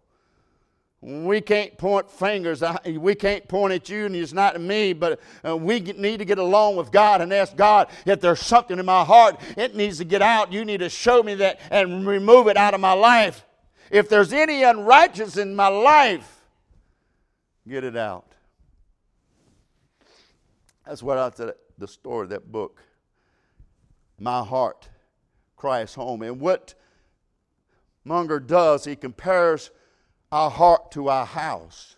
We 1.01 1.41
can't 1.41 1.77
point 1.77 2.09
fingers. 2.09 2.63
We 2.87 3.17
can't 3.17 3.49
point 3.49 3.73
at 3.73 3.89
you, 3.89 4.07
and 4.07 4.15
it's 4.15 4.33
not 4.33 4.61
me, 4.61 4.93
but 4.93 5.19
uh, 5.45 5.57
we 5.57 5.81
need 5.81 6.19
to 6.19 6.25
get 6.25 6.39
along 6.39 6.77
with 6.77 6.93
God 6.93 7.21
and 7.21 7.33
ask 7.33 7.57
God 7.57 7.89
if 8.07 8.21
there's 8.21 8.39
something 8.39 8.79
in 8.79 8.87
my 8.87 9.03
heart, 9.03 9.41
it 9.57 9.75
needs 9.75 9.99
to 9.99 10.05
get 10.05 10.23
out. 10.23 10.53
You 10.53 10.65
need 10.65 10.79
to 10.79 10.89
show 10.89 11.25
me 11.25 11.35
that 11.37 11.59
and 11.73 12.07
remove 12.07 12.47
it 12.47 12.57
out 12.57 12.75
of 12.75 12.81
my 12.81 12.93
life. 12.93 13.45
If 13.93 14.09
there's 14.09 14.33
any 14.33 14.65
unrighteous 14.65 15.37
in 15.37 15.55
my 15.55 15.69
life, 15.69 16.41
get 17.69 17.85
it 17.85 17.97
out. 17.97 18.33
That's 20.87 21.03
what 21.03 21.19
I 21.19 21.31
said, 21.31 21.53
the 21.79 21.87
story 21.87 22.25
of 22.25 22.31
that 22.31 22.51
book. 22.51 22.83
My 24.19 24.43
heart 24.43 24.89
Christ's 25.63 25.95
home. 25.95 26.23
And 26.23 26.41
what 26.41 26.75
Munger 28.05 28.41
does, 28.41 28.85
he 28.85 28.97
compares 28.97 29.71
our 30.33 30.51
heart 30.51 30.91
to 30.91 31.09
our 31.09 31.25
house. 31.25 31.95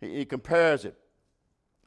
He, 0.00 0.16
he 0.16 0.24
compares 0.24 0.86
it. 0.86 0.96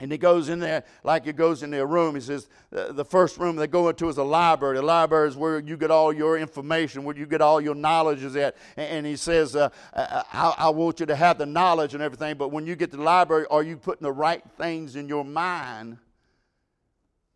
And 0.01 0.11
he 0.11 0.17
goes 0.17 0.47
in 0.47 0.59
there 0.59 0.85
like 1.03 1.25
he 1.25 1.33
goes 1.33 1.61
in 1.61 1.71
their 1.71 1.85
room. 1.85 2.15
He 2.15 2.21
says, 2.21 2.47
the 2.71 3.03
first 3.03 3.37
room 3.37 3.57
they 3.57 3.67
go 3.67 3.89
into 3.89 4.07
is 4.07 4.17
a 4.17 4.23
library. 4.23 4.77
The 4.77 4.81
library 4.81 5.27
is 5.27 5.35
where 5.35 5.59
you 5.59 5.75
get 5.75 5.91
all 5.91 6.13
your 6.13 6.37
information, 6.37 7.03
where 7.03 7.17
you 7.17 7.25
get 7.25 7.41
all 7.41 7.59
your 7.59 7.75
knowledge 7.75 8.23
is 8.23 8.35
at. 8.37 8.55
And 8.77 9.05
he 9.05 9.17
says, 9.17 9.57
uh, 9.57 9.69
I, 9.93 10.55
I, 10.57 10.69
want 10.69 11.01
you 11.01 11.05
to 11.07 11.15
have 11.15 11.37
the 11.37 11.45
knowledge 11.45 11.93
and 11.93 12.01
everything, 12.01 12.37
but 12.37 12.49
when 12.49 12.65
you 12.65 12.77
get 12.77 12.91
to 12.91 12.97
the 12.97 13.03
library, 13.03 13.45
are 13.51 13.61
you 13.61 13.75
putting 13.75 14.03
the 14.03 14.11
right 14.13 14.41
things 14.57 14.95
in 14.95 15.09
your 15.09 15.25
mind 15.25 15.97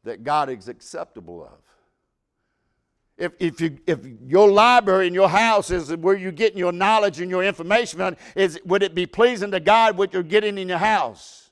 that 0.06 0.24
God 0.24 0.50
is 0.50 0.70
acceptable 0.70 1.44
of? 1.44 1.60
If, 3.18 3.34
if, 3.40 3.62
you, 3.62 3.78
if 3.86 4.00
your 4.26 4.50
library 4.50 5.08
in 5.08 5.14
your 5.14 5.30
house 5.30 5.70
is 5.70 5.94
where 5.98 6.16
you're 6.16 6.32
getting 6.32 6.58
your 6.58 6.72
knowledge 6.72 7.20
and 7.20 7.30
your 7.30 7.44
information, 7.44 8.16
is, 8.38 8.58
would 8.64 8.84
it 8.84 8.96
be 8.96 9.06
pleasing 9.06 9.52
to 9.52 9.60
God 9.60 9.98
what 9.98 10.14
you're 10.14 10.24
getting 10.24 10.58
in 10.58 10.70
your 10.70 10.78
house? 10.78 11.43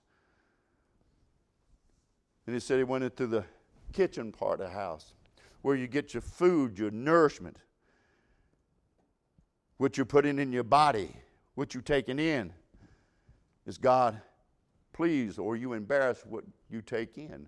And 2.45 2.55
he 2.55 2.59
said 2.59 2.77
he 2.77 2.83
went 2.83 3.03
into 3.03 3.27
the 3.27 3.45
kitchen 3.93 4.31
part 4.31 4.59
of 4.61 4.67
the 4.67 4.73
house 4.73 5.13
where 5.61 5.75
you 5.75 5.87
get 5.87 6.13
your 6.13 6.21
food, 6.21 6.77
your 6.77 6.91
nourishment, 6.91 7.57
what 9.77 9.97
you're 9.97 10.05
putting 10.05 10.39
in 10.39 10.51
your 10.51 10.63
body, 10.63 11.11
what 11.55 11.73
you're 11.73 11.83
taking 11.83 12.19
in. 12.19 12.53
Is 13.65 13.77
God 13.77 14.19
pleased 14.93 15.37
or 15.37 15.53
are 15.53 15.55
you 15.55 15.73
embarrassed 15.73 16.25
what 16.25 16.43
you 16.69 16.81
take 16.81 17.17
in? 17.17 17.47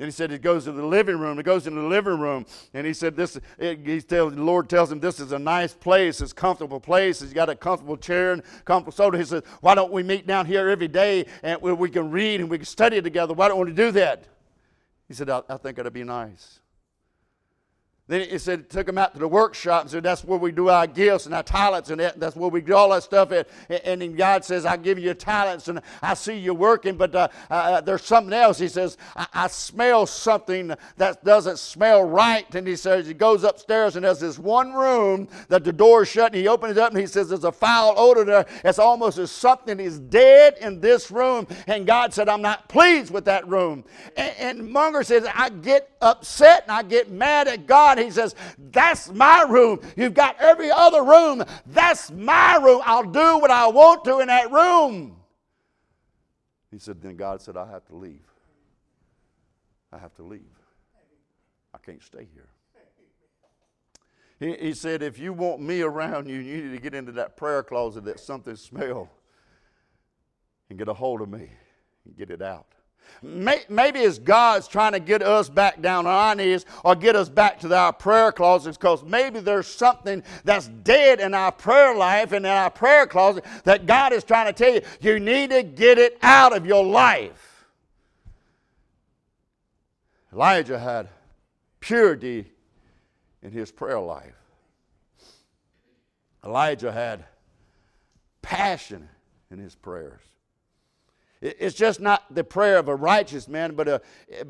And 0.00 0.06
he 0.06 0.12
said 0.12 0.32
it 0.32 0.40
goes 0.40 0.64
to 0.64 0.72
the 0.72 0.82
living 0.82 1.18
room. 1.18 1.38
It 1.38 1.42
goes 1.42 1.66
into 1.66 1.82
the 1.82 1.86
living 1.86 2.18
room, 2.18 2.46
and 2.72 2.86
he 2.86 2.94
said 2.94 3.16
this. 3.16 3.38
It, 3.58 3.80
he 3.84 4.00
tell, 4.00 4.30
the 4.30 4.42
Lord 4.42 4.70
tells 4.70 4.90
him 4.90 4.98
this 4.98 5.20
is 5.20 5.32
a 5.32 5.38
nice 5.38 5.74
place. 5.74 6.22
It's 6.22 6.32
a 6.32 6.34
comfortable 6.34 6.80
place. 6.80 7.20
He's 7.20 7.34
got 7.34 7.50
a 7.50 7.54
comfortable 7.54 7.98
chair 7.98 8.32
and 8.32 8.42
comfortable 8.64 8.92
soda. 8.92 9.18
He 9.18 9.24
said, 9.24 9.44
"Why 9.60 9.74
don't 9.74 9.92
we 9.92 10.02
meet 10.02 10.26
down 10.26 10.46
here 10.46 10.70
every 10.70 10.88
day 10.88 11.26
and 11.42 11.60
we, 11.60 11.74
we 11.74 11.90
can 11.90 12.10
read 12.10 12.40
and 12.40 12.48
we 12.48 12.56
can 12.56 12.64
study 12.64 13.02
together? 13.02 13.34
Why 13.34 13.48
don't 13.48 13.62
we 13.62 13.72
do 13.72 13.90
that?" 13.90 14.24
He 15.06 15.12
said, 15.12 15.28
"I, 15.28 15.42
I 15.50 15.58
think 15.58 15.78
it'd 15.78 15.92
be 15.92 16.02
nice." 16.02 16.60
Then 18.10 18.28
he 18.28 18.38
said, 18.38 18.68
took 18.68 18.88
him 18.88 18.98
out 18.98 19.12
to 19.14 19.20
the 19.20 19.28
workshop 19.28 19.82
and 19.82 19.90
said, 19.90 20.02
That's 20.02 20.24
where 20.24 20.36
we 20.36 20.50
do 20.50 20.68
our 20.68 20.88
gifts 20.88 21.26
and 21.26 21.34
our 21.34 21.44
talents, 21.44 21.90
and 21.90 22.00
that's 22.00 22.34
where 22.34 22.50
we 22.50 22.60
do 22.60 22.74
all 22.74 22.90
that 22.90 23.04
stuff 23.04 23.30
at. 23.30 23.48
And 23.84 24.02
then 24.02 24.16
God 24.16 24.44
says, 24.44 24.66
I 24.66 24.78
give 24.78 24.98
you 24.98 25.04
your 25.04 25.14
talents 25.14 25.68
and 25.68 25.80
I 26.02 26.14
see 26.14 26.36
you 26.36 26.52
working, 26.52 26.96
but 26.96 27.14
uh, 27.14 27.28
uh, 27.48 27.80
there's 27.82 28.02
something 28.02 28.32
else. 28.32 28.58
He 28.58 28.66
says, 28.66 28.98
I, 29.14 29.28
I, 29.32 29.46
smell 29.46 30.06
something 30.06 30.74
that 30.96 31.24
doesn't 31.24 31.60
smell 31.60 32.02
right. 32.02 32.52
And 32.52 32.66
he 32.66 32.74
says, 32.74 33.06
He 33.06 33.14
goes 33.14 33.44
upstairs 33.44 33.94
and 33.94 34.04
there's 34.04 34.18
this 34.18 34.40
one 34.40 34.72
room 34.72 35.28
that 35.46 35.62
the 35.62 35.72
door 35.72 36.02
is 36.02 36.08
shut, 36.08 36.32
and 36.32 36.34
he 36.34 36.48
opens 36.48 36.72
it 36.72 36.78
up 36.78 36.90
and 36.90 37.00
he 37.00 37.06
says, 37.06 37.28
There's 37.28 37.44
a 37.44 37.52
foul 37.52 37.94
odor 37.96 38.24
there. 38.24 38.46
It's 38.64 38.80
almost 38.80 39.18
as 39.18 39.30
something 39.30 39.78
is 39.78 40.00
dead 40.00 40.56
in 40.60 40.80
this 40.80 41.12
room. 41.12 41.46
And 41.68 41.86
God 41.86 42.12
said, 42.12 42.28
I'm 42.28 42.42
not 42.42 42.68
pleased 42.68 43.12
with 43.12 43.26
that 43.26 43.46
room. 43.46 43.84
And, 44.16 44.34
and 44.36 44.68
Munger 44.68 45.04
says, 45.04 45.28
I 45.32 45.50
get 45.50 45.92
upset 46.00 46.64
and 46.64 46.72
I 46.72 46.82
get 46.82 47.08
mad 47.08 47.46
at 47.46 47.68
God 47.68 47.99
he 48.00 48.10
says, 48.10 48.34
That's 48.58 49.10
my 49.10 49.42
room. 49.48 49.80
You've 49.96 50.14
got 50.14 50.36
every 50.40 50.70
other 50.70 51.02
room. 51.02 51.44
That's 51.66 52.10
my 52.10 52.56
room. 52.56 52.80
I'll 52.84 53.10
do 53.10 53.38
what 53.38 53.50
I 53.50 53.68
want 53.68 54.04
to 54.04 54.20
in 54.20 54.28
that 54.28 54.50
room. 54.50 55.16
He 56.70 56.78
said, 56.78 57.00
Then 57.02 57.16
God 57.16 57.42
said, 57.42 57.56
I 57.56 57.68
have 57.70 57.84
to 57.86 57.96
leave. 57.96 58.26
I 59.92 59.98
have 59.98 60.14
to 60.16 60.22
leave. 60.22 60.40
I 61.74 61.78
can't 61.78 62.02
stay 62.02 62.28
here. 62.32 62.48
He, 64.38 64.56
he 64.68 64.74
said, 64.74 65.02
If 65.02 65.18
you 65.18 65.32
want 65.32 65.60
me 65.60 65.82
around 65.82 66.28
you, 66.28 66.38
you 66.38 66.64
need 66.64 66.76
to 66.76 66.82
get 66.82 66.94
into 66.94 67.12
that 67.12 67.36
prayer 67.36 67.62
closet 67.62 68.04
that 68.04 68.20
something 68.20 68.56
smell 68.56 69.10
and 70.68 70.78
get 70.78 70.88
a 70.88 70.94
hold 70.94 71.20
of 71.20 71.28
me 71.28 71.50
and 72.04 72.16
get 72.16 72.30
it 72.30 72.40
out. 72.40 72.66
Maybe 73.22 74.00
it's 74.00 74.18
God's 74.18 74.66
trying 74.66 74.92
to 74.92 75.00
get 75.00 75.22
us 75.22 75.48
back 75.48 75.82
down 75.82 76.06
on 76.06 76.12
our 76.12 76.34
knees 76.34 76.64
or 76.84 76.94
get 76.94 77.16
us 77.16 77.28
back 77.28 77.60
to 77.60 77.76
our 77.76 77.92
prayer 77.92 78.32
closets 78.32 78.76
because 78.76 79.04
maybe 79.04 79.40
there's 79.40 79.66
something 79.66 80.22
that's 80.44 80.68
dead 80.68 81.20
in 81.20 81.34
our 81.34 81.52
prayer 81.52 81.94
life 81.94 82.32
and 82.32 82.46
in 82.46 82.52
our 82.52 82.70
prayer 82.70 83.06
closet 83.06 83.44
that 83.64 83.86
God 83.86 84.12
is 84.12 84.24
trying 84.24 84.46
to 84.46 84.52
tell 84.52 84.74
you. 84.74 84.80
You 85.00 85.20
need 85.20 85.50
to 85.50 85.62
get 85.62 85.98
it 85.98 86.18
out 86.22 86.56
of 86.56 86.64
your 86.64 86.84
life. 86.84 87.66
Elijah 90.32 90.78
had 90.78 91.08
purity 91.80 92.50
in 93.42 93.50
his 93.50 93.70
prayer 93.70 94.00
life. 94.00 94.34
Elijah 96.44 96.92
had 96.92 97.24
passion 98.40 99.08
in 99.50 99.58
his 99.58 99.74
prayers. 99.74 100.22
It's 101.42 101.74
just 101.74 102.00
not 102.00 102.34
the 102.34 102.44
prayer 102.44 102.76
of 102.76 102.88
a 102.88 102.94
righteous 102.94 103.48
man, 103.48 103.74
but, 103.74 103.88
a, 103.88 104.02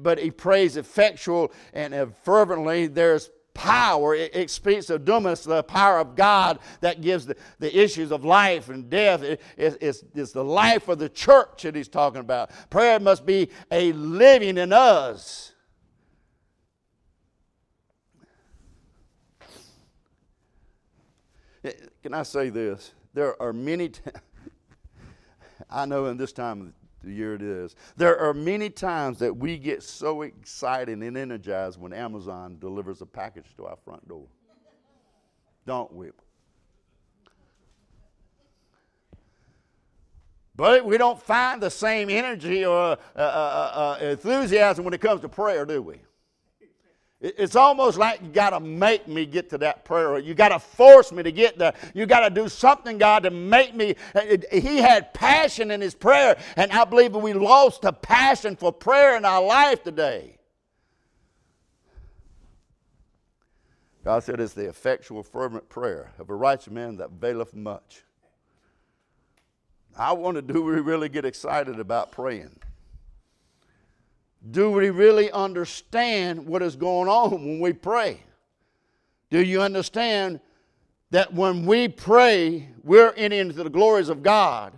but 0.03 0.19
he 0.19 0.31
prays 0.33 0.77
effectual 0.77 1.53
and 1.73 1.95
uh, 1.95 2.07
fervently. 2.25 2.89
There's 2.89 3.31
power. 3.55 4.15
It, 4.15 4.35
it, 4.35 4.51
speaks 4.51 4.91
of 4.91 5.03
dunamis, 5.03 5.47
the 5.47 5.63
power 5.63 5.99
of 5.99 6.17
God 6.17 6.59
that 6.81 7.01
gives 7.01 7.27
the, 7.27 7.37
the 7.61 7.79
issues 7.79 8.11
of 8.11 8.25
life 8.25 8.71
and 8.71 8.91
death. 8.91 9.23
It, 9.23 9.41
it, 9.57 9.79
it's, 9.81 10.05
it's 10.15 10.33
the 10.33 10.45
life 10.45 10.89
of 10.89 10.99
the 10.99 11.09
church 11.09 11.63
that 11.63 11.77
he's 11.77 11.89
talking 11.89 12.21
about. 12.21 12.51
Prayer 12.71 12.99
must 12.99 13.25
be 13.25 13.51
a 13.71 13.93
living 13.93 14.59
in 14.59 14.73
us. 14.73 15.53
Can 22.03 22.15
I 22.15 22.23
say 22.23 22.49
this? 22.49 22.93
There 23.13 23.41
are 23.41 23.53
many. 23.53 23.93
I 25.71 25.85
know 25.85 26.07
in 26.07 26.17
this 26.17 26.33
time 26.33 26.73
the 27.03 27.13
year 27.13 27.35
it 27.35 27.43
is. 27.43 27.77
There 27.97 28.19
are 28.19 28.35
many 28.35 28.71
times 28.71 29.19
that 29.19 29.37
we 29.37 29.59
get 29.59 29.83
so 29.83 30.23
excited 30.23 30.99
and 30.99 31.17
energized 31.17 31.81
when 31.81 31.93
Amazon 31.93 32.59
delivers 32.61 33.01
a 33.01 33.07
package 33.07 33.47
to 33.57 33.67
our 33.67 33.77
front 33.77 34.07
door. 34.09 34.27
Don't 35.67 35.93
we? 35.93 36.11
But 40.57 40.85
we 40.85 40.99
don't 40.99 41.21
find 41.21 41.63
the 41.63 41.71
same 41.71 42.11
energy 42.11 42.67
or 42.67 42.77
uh, 42.77 42.97
uh, 43.17 43.19
uh, 43.19 43.99
uh 44.03 44.05
enthusiasm 44.05 44.85
when 44.85 44.93
it 44.93 45.01
comes 45.01 45.23
to 45.23 45.29
prayer, 45.29 45.65
do 45.65 45.81
we? 45.81 45.97
It's 47.23 47.55
almost 47.55 47.99
like 47.99 48.23
you 48.23 48.29
got 48.29 48.51
to 48.51 48.61
make 48.61 49.07
me 49.07 49.27
get 49.27 49.51
to 49.51 49.59
that 49.59 49.85
prayer. 49.85 50.19
You 50.19 50.33
got 50.33 50.49
to 50.49 50.59
force 50.59 51.13
me 51.13 51.23
to 51.23 51.31
get 51.31 51.59
there. 51.59 51.75
You 51.93 52.07
got 52.07 52.27
to 52.27 52.31
do 52.35 52.49
something, 52.49 52.97
God, 52.97 53.25
to 53.25 53.31
make 53.31 53.75
me. 53.75 53.95
Uh, 54.15 54.39
he 54.51 54.79
had 54.79 55.13
passion 55.13 55.71
in 55.71 55.83
his 55.83 55.95
prayer, 55.95 56.39
and 56.57 56.73
I 56.73 56.85
believe 56.87 57.15
we 57.15 57.35
lost 57.35 57.83
the 57.83 57.93
passion 57.93 58.57
for 58.57 58.73
prayer 58.73 59.19
in 59.19 59.27
our 59.27 59.43
life 59.45 59.83
today. 59.83 60.39
God 64.03 64.23
said, 64.25 64.41
It's 64.41 64.55
the 64.55 64.67
effectual, 64.67 65.23
fervent 65.23 65.69
prayer 65.69 66.13
of 66.19 66.31
a 66.31 66.35
righteous 66.35 66.73
man 66.73 66.97
that 66.97 67.11
availeth 67.11 67.55
much. 67.55 68.03
I 69.95 70.13
wonder, 70.13 70.41
do 70.41 70.63
we 70.63 70.81
really 70.81 71.11
get 71.11 71.27
excited 71.27 71.79
about 71.79 72.13
praying? 72.13 72.57
Do 74.49 74.71
we 74.71 74.91
really 74.91 75.31
understand 75.31 76.47
what 76.47 76.63
is 76.63 76.77
going 76.77 77.09
on 77.09 77.33
when 77.33 77.61
we 77.61 77.73
pray? 77.73 78.23
Do 79.29 79.43
you 79.43 79.61
understand 79.61 80.41
that 81.11 81.35
when 81.35 81.67
we 81.67 81.89
pray, 81.89 82.69
we're 82.83 83.13
entering 83.17 83.49
into 83.49 83.63
the 83.63 83.71
glories 83.71 84.09
of 84.09 84.23
God, 84.23 84.73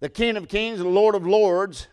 the 0.00 0.08
King 0.08 0.36
of 0.36 0.48
Kings 0.48 0.80
and 0.80 0.88
the 0.88 0.92
Lord 0.92 1.14
of 1.14 1.26
Lords? 1.26 1.86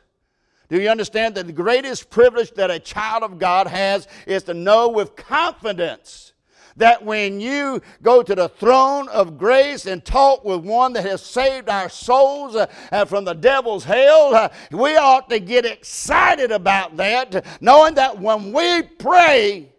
Do 0.70 0.82
you 0.82 0.90
understand 0.90 1.36
that 1.36 1.48
the 1.48 1.54
greatest 1.54 2.10
privilege 2.10 2.52
that 2.52 2.72
a 2.72 2.80
child 2.80 3.24
of 3.24 3.38
God 3.38 3.68
has 3.68 4.08
is 4.26 4.44
to 4.44 4.54
know 4.54 4.90
with 4.90 5.16
confidence 5.16 6.34
that 6.78 7.04
when 7.04 7.40
you 7.40 7.82
go 8.02 8.24
to 8.24 8.36
the 8.36 8.50
throne 8.50 9.10
of 9.10 9.38
grace 9.38 9.86
and 9.86 10.04
talk 10.04 10.44
with 10.44 10.62
one 10.62 10.94
that 10.94 11.06
has 11.06 11.22
saved 11.22 11.70
our 11.70 11.90
souls 11.90 12.56
uh, 12.56 13.06
from 13.06 13.26
the 13.26 13.34
devil's 13.34 13.84
hell, 13.84 14.36
uh, 14.36 14.50
we 14.72 14.96
ought 14.96 15.30
to 15.30 15.40
get 15.40 15.66
excited 15.66 16.52
about 16.52 16.98
that, 16.98 17.46
knowing 17.62 17.96
that 17.96 18.20
when 18.20 18.52
we 18.54 18.84
pray, 18.84 19.70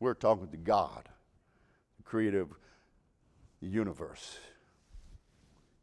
we're 0.00 0.14
talking 0.14 0.48
to 0.48 0.56
God, 0.56 1.08
the 1.96 2.02
creator 2.02 2.42
of 2.42 2.50
the 3.60 3.68
universe. 3.68 4.38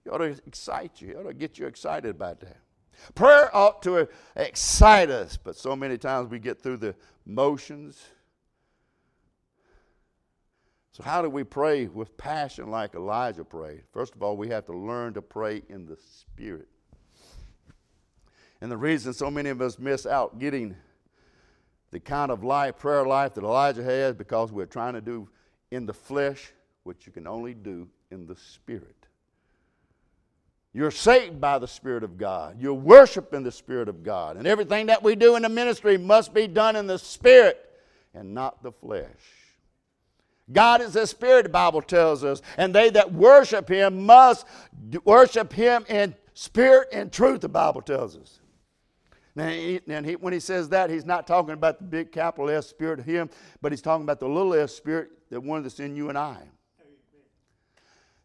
It 0.05 0.09
ought 0.09 0.19
to 0.19 0.35
excite 0.45 1.01
you. 1.01 1.09
It 1.09 1.17
ought 1.17 1.29
to 1.29 1.33
get 1.33 1.57
you 1.57 1.67
excited 1.67 2.09
about 2.09 2.39
that. 2.41 2.57
Prayer 3.15 3.55
ought 3.55 3.81
to 3.83 4.07
excite 4.35 5.09
us, 5.09 5.37
but 5.37 5.55
so 5.55 5.75
many 5.75 5.97
times 5.97 6.29
we 6.29 6.39
get 6.39 6.61
through 6.61 6.77
the 6.77 6.95
motions. 7.25 8.01
So, 10.91 11.03
how 11.03 11.21
do 11.21 11.29
we 11.29 11.43
pray 11.43 11.87
with 11.87 12.17
passion 12.17 12.69
like 12.69 12.95
Elijah 12.95 13.43
prayed? 13.43 13.83
First 13.93 14.13
of 14.13 14.21
all, 14.21 14.35
we 14.35 14.49
have 14.49 14.65
to 14.65 14.73
learn 14.73 15.13
to 15.13 15.21
pray 15.21 15.63
in 15.69 15.85
the 15.85 15.97
Spirit. 15.97 16.67
And 18.59 18.71
the 18.71 18.77
reason 18.77 19.13
so 19.13 19.31
many 19.31 19.49
of 19.49 19.61
us 19.61 19.79
miss 19.79 20.05
out 20.05 20.37
getting 20.37 20.75
the 21.91 21.99
kind 21.99 22.31
of 22.31 22.43
life, 22.43 22.77
prayer 22.77 23.05
life 23.05 23.33
that 23.33 23.43
Elijah 23.43 23.83
has, 23.83 24.15
because 24.15 24.51
we're 24.51 24.65
trying 24.65 24.93
to 24.93 25.01
do 25.01 25.27
in 25.71 25.85
the 25.85 25.93
flesh 25.93 26.51
what 26.83 27.05
you 27.05 27.11
can 27.11 27.27
only 27.27 27.53
do 27.53 27.87
in 28.11 28.27
the 28.27 28.35
Spirit. 28.35 29.00
You're 30.73 30.91
saved 30.91 31.41
by 31.41 31.59
the 31.59 31.67
Spirit 31.67 32.03
of 32.03 32.17
God. 32.17 32.57
You're 32.59 32.73
worshiping 32.73 33.43
the 33.43 33.51
Spirit 33.51 33.89
of 33.89 34.03
God. 34.03 34.37
And 34.37 34.47
everything 34.47 34.85
that 34.85 35.03
we 35.03 35.15
do 35.15 35.35
in 35.35 35.41
the 35.41 35.49
ministry 35.49 35.97
must 35.97 36.33
be 36.33 36.47
done 36.47 36.75
in 36.75 36.87
the 36.87 36.97
Spirit 36.97 37.69
and 38.13 38.33
not 38.33 38.63
the 38.63 38.71
flesh. 38.71 39.07
God 40.51 40.81
is 40.81 40.95
a 40.95 41.07
spirit, 41.07 41.43
the 41.43 41.49
Bible 41.49 41.81
tells 41.81 42.23
us, 42.23 42.41
and 42.57 42.73
they 42.73 42.89
that 42.89 43.13
worship 43.13 43.69
him 43.69 44.05
must 44.05 44.45
worship 45.03 45.53
him 45.53 45.85
in 45.87 46.15
spirit 46.33 46.89
and 46.91 47.11
truth, 47.11 47.41
the 47.41 47.49
Bible 47.49 47.81
tells 47.81 48.17
us. 48.17 48.39
Now, 49.33 49.45
and 49.45 50.05
he, 50.05 50.15
when 50.15 50.33
he 50.33 50.41
says 50.41 50.67
that, 50.69 50.89
he's 50.89 51.05
not 51.05 51.25
talking 51.25 51.53
about 51.53 51.77
the 51.77 51.85
big 51.85 52.11
capital 52.11 52.49
S 52.49 52.67
spirit 52.67 52.99
of 52.99 53.05
him, 53.05 53.29
but 53.61 53.71
he's 53.71 53.81
talking 53.81 54.03
about 54.03 54.19
the 54.19 54.27
little 54.27 54.53
s 54.53 54.75
spirit, 54.75 55.09
the 55.29 55.39
one 55.39 55.63
that's 55.63 55.79
in 55.79 55.95
you 55.95 56.09
and 56.09 56.17
I. 56.17 56.37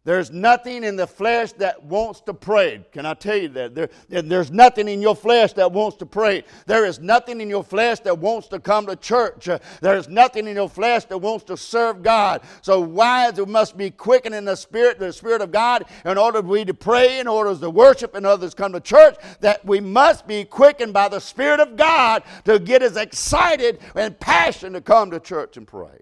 There's 0.07 0.31
nothing 0.31 0.85
in 0.85 0.95
the 0.95 1.09
flesh 1.09 1.51
that 1.55 1.83
wants 1.83 2.21
to 2.23 2.33
pray. 2.33 2.87
Can 2.93 3.05
I 3.05 3.15
tell 3.15 3.37
you 3.37 3.49
that? 3.49 3.75
There, 3.75 3.89
there's 4.09 4.53
nothing 4.53 4.87
in 4.87 5.03
your 5.03 5.17
flesh 5.17 5.53
that 5.55 5.73
wants 5.73 5.97
to 5.97 6.07
pray. 6.07 6.45
There 6.67 6.87
is 6.87 7.01
nothing 7.01 7.41
in 7.41 7.51
your 7.51 7.65
flesh 7.65 7.99
that 8.01 8.17
wants 8.17 8.47
to 8.49 8.61
come 8.61 8.87
to 8.87 8.95
church. 8.95 9.49
There's 9.81 10.07
nothing 10.07 10.47
in 10.47 10.55
your 10.55 10.69
flesh 10.69 11.07
that 11.07 11.19
wants 11.19 11.43
to 11.47 11.57
serve 11.57 12.05
God. 12.05 12.43
So 12.63 12.79
why 12.79 13.31
we 13.31 13.47
must 13.47 13.77
be 13.77 13.91
quickened 13.91 14.37
in 14.37 14.45
the 14.45 14.55
spirit, 14.55 15.01
the 15.01 15.13
spirit 15.13 15.43
of 15.43 15.51
God, 15.51 15.87
in 16.05 16.17
order 16.17 16.41
we 16.41 16.65
to 16.67 16.75
pray, 16.75 17.19
in 17.19 17.27
order 17.27 17.59
to 17.59 17.69
worship, 17.69 18.15
and 18.15 18.25
others 18.25 18.55
come 18.55 18.75
to 18.75 18.81
church, 18.81 19.17
that 19.41 19.65
we 19.65 19.81
must 19.81 20.29
be 20.29 20.45
quickened 20.45 20.93
by 20.93 21.09
the 21.09 21.19
Spirit 21.19 21.59
of 21.59 21.77
God 21.77 22.23
to 22.45 22.61
get 22.61 22.81
as 22.81 22.97
excited 22.97 23.81
and 23.97 24.21
passion 24.21 24.75
to 24.75 24.81
come 24.81 25.11
to 25.11 25.19
church 25.19 25.57
and 25.57 25.67
pray. 25.67 25.99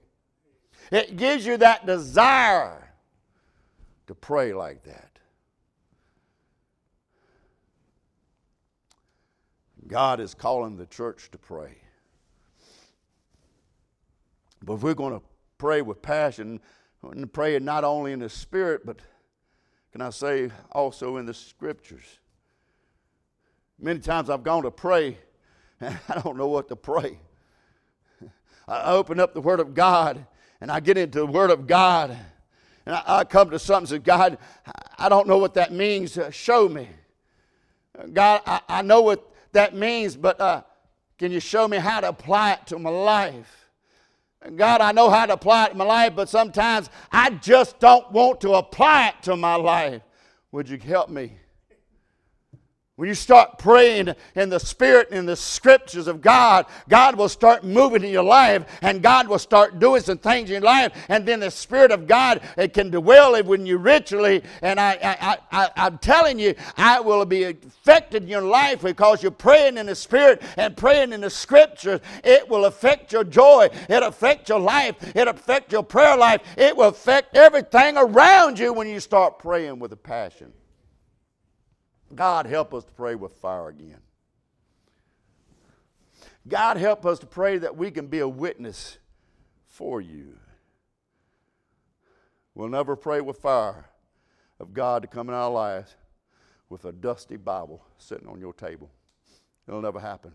It 0.92 1.16
gives 1.16 1.46
you 1.46 1.56
that 1.56 1.86
desire 1.86 2.83
to 4.06 4.14
pray 4.14 4.52
like 4.52 4.84
that. 4.84 5.18
God 9.86 10.20
is 10.20 10.34
calling 10.34 10.76
the 10.76 10.86
church 10.86 11.30
to 11.32 11.38
pray. 11.38 11.76
But 14.62 14.74
if 14.74 14.82
we're 14.82 14.94
going 14.94 15.18
to 15.18 15.24
pray 15.58 15.82
with 15.82 16.00
passion, 16.00 16.60
and 17.02 17.30
pray 17.32 17.58
not 17.58 17.84
only 17.84 18.12
in 18.12 18.18
the 18.18 18.28
Spirit, 18.28 18.86
but 18.86 18.98
can 19.92 20.00
I 20.00 20.10
say 20.10 20.50
also 20.72 21.18
in 21.18 21.26
the 21.26 21.34
Scriptures. 21.34 22.18
Many 23.78 24.00
times 24.00 24.30
I've 24.30 24.42
gone 24.42 24.62
to 24.62 24.70
pray, 24.70 25.18
and 25.80 25.98
I 26.08 26.20
don't 26.20 26.36
know 26.36 26.48
what 26.48 26.68
to 26.68 26.76
pray. 26.76 27.18
I 28.66 28.92
open 28.92 29.20
up 29.20 29.34
the 29.34 29.40
Word 29.42 29.60
of 29.60 29.74
God, 29.74 30.26
and 30.60 30.70
I 30.70 30.80
get 30.80 30.96
into 30.96 31.18
the 31.18 31.26
Word 31.26 31.50
of 31.50 31.66
God 31.66 32.16
and 32.86 32.94
I, 32.94 33.02
I 33.06 33.24
come 33.24 33.50
to 33.50 33.58
something 33.58 33.94
and 33.94 34.02
say, 34.02 34.04
God, 34.04 34.38
I 34.98 35.08
don't 35.08 35.26
know 35.26 35.38
what 35.38 35.54
that 35.54 35.72
means. 35.72 36.18
Uh, 36.18 36.30
show 36.30 36.68
me. 36.68 36.88
God, 38.12 38.42
I, 38.46 38.60
I, 38.68 38.82
know 38.82 39.02
what 39.02 39.30
that 39.52 39.74
means, 39.74 40.16
but 40.16 40.40
uh, 40.40 40.62
can 41.18 41.30
you 41.30 41.40
show 41.40 41.68
me 41.68 41.76
how 41.76 42.00
to 42.00 42.08
apply 42.08 42.54
it 42.54 42.66
to 42.66 42.78
my 42.78 42.90
life? 42.90 43.68
God, 44.56 44.80
I 44.80 44.92
know 44.92 45.08
how 45.08 45.26
to 45.26 45.34
apply 45.34 45.66
it 45.66 45.68
to 45.70 45.76
my 45.76 45.84
life, 45.84 46.14
but 46.14 46.28
sometimes 46.28 46.90
I 47.10 47.30
just 47.30 47.78
don't 47.78 48.10
want 48.12 48.40
to 48.42 48.54
apply 48.54 49.08
it 49.08 49.22
to 49.22 49.36
my 49.36 49.54
life. 49.54 50.02
Would 50.52 50.68
you 50.68 50.76
help 50.78 51.08
me? 51.08 51.38
When 52.96 53.08
you 53.08 53.16
start 53.16 53.58
praying 53.58 54.14
in 54.36 54.50
the 54.50 54.60
Spirit 54.60 55.08
and 55.10 55.18
in 55.18 55.26
the 55.26 55.34
Scriptures 55.34 56.06
of 56.06 56.20
God, 56.20 56.66
God 56.88 57.16
will 57.16 57.28
start 57.28 57.64
moving 57.64 58.04
in 58.04 58.10
your 58.10 58.22
life 58.22 58.66
and 58.82 59.02
God 59.02 59.26
will 59.26 59.40
start 59.40 59.80
doing 59.80 60.00
some 60.00 60.18
things 60.18 60.48
in 60.48 60.54
your 60.54 60.60
life. 60.62 60.92
And 61.08 61.26
then 61.26 61.40
the 61.40 61.50
Spirit 61.50 61.90
of 61.90 62.06
God 62.06 62.40
it 62.56 62.72
can 62.72 62.90
dwell 62.90 63.42
when 63.42 63.66
you 63.66 63.78
ritually. 63.78 64.44
And 64.62 64.78
I, 64.78 64.92
I, 65.02 65.38
I, 65.50 65.70
I'm 65.74 65.98
telling 65.98 66.38
you, 66.38 66.54
I 66.76 67.00
will 67.00 67.24
be 67.24 67.42
affected 67.42 68.22
in 68.22 68.28
your 68.28 68.42
life 68.42 68.82
because 68.82 69.24
you're 69.24 69.32
praying 69.32 69.76
in 69.76 69.86
the 69.86 69.96
Spirit 69.96 70.40
and 70.56 70.76
praying 70.76 71.12
in 71.12 71.22
the 71.22 71.30
Scriptures. 71.30 72.00
It 72.22 72.48
will 72.48 72.66
affect 72.66 73.12
your 73.12 73.24
joy, 73.24 73.70
it 73.88 74.02
affect 74.04 74.48
your 74.48 74.60
life, 74.60 75.16
it 75.16 75.26
affect 75.26 75.72
your 75.72 75.82
prayer 75.82 76.16
life, 76.16 76.42
it 76.56 76.76
will 76.76 76.90
affect 76.90 77.36
everything 77.36 77.96
around 77.96 78.56
you 78.56 78.72
when 78.72 78.86
you 78.86 79.00
start 79.00 79.40
praying 79.40 79.80
with 79.80 79.92
a 79.92 79.96
passion. 79.96 80.52
God, 82.14 82.46
help 82.46 82.74
us 82.74 82.84
to 82.84 82.92
pray 82.92 83.14
with 83.14 83.32
fire 83.32 83.68
again. 83.68 84.00
God, 86.46 86.76
help 86.76 87.06
us 87.06 87.18
to 87.20 87.26
pray 87.26 87.58
that 87.58 87.76
we 87.76 87.90
can 87.90 88.06
be 88.06 88.18
a 88.18 88.28
witness 88.28 88.98
for 89.66 90.00
you. 90.00 90.38
We'll 92.54 92.68
never 92.68 92.96
pray 92.96 93.20
with 93.20 93.38
fire 93.38 93.86
of 94.60 94.72
God 94.72 95.02
to 95.02 95.08
come 95.08 95.28
in 95.28 95.34
our 95.34 95.50
lives 95.50 95.96
with 96.68 96.84
a 96.84 96.92
dusty 96.92 97.36
Bible 97.36 97.84
sitting 97.98 98.28
on 98.28 98.40
your 98.40 98.52
table. 98.52 98.90
It'll 99.66 99.82
never 99.82 100.00
happen. 100.00 100.32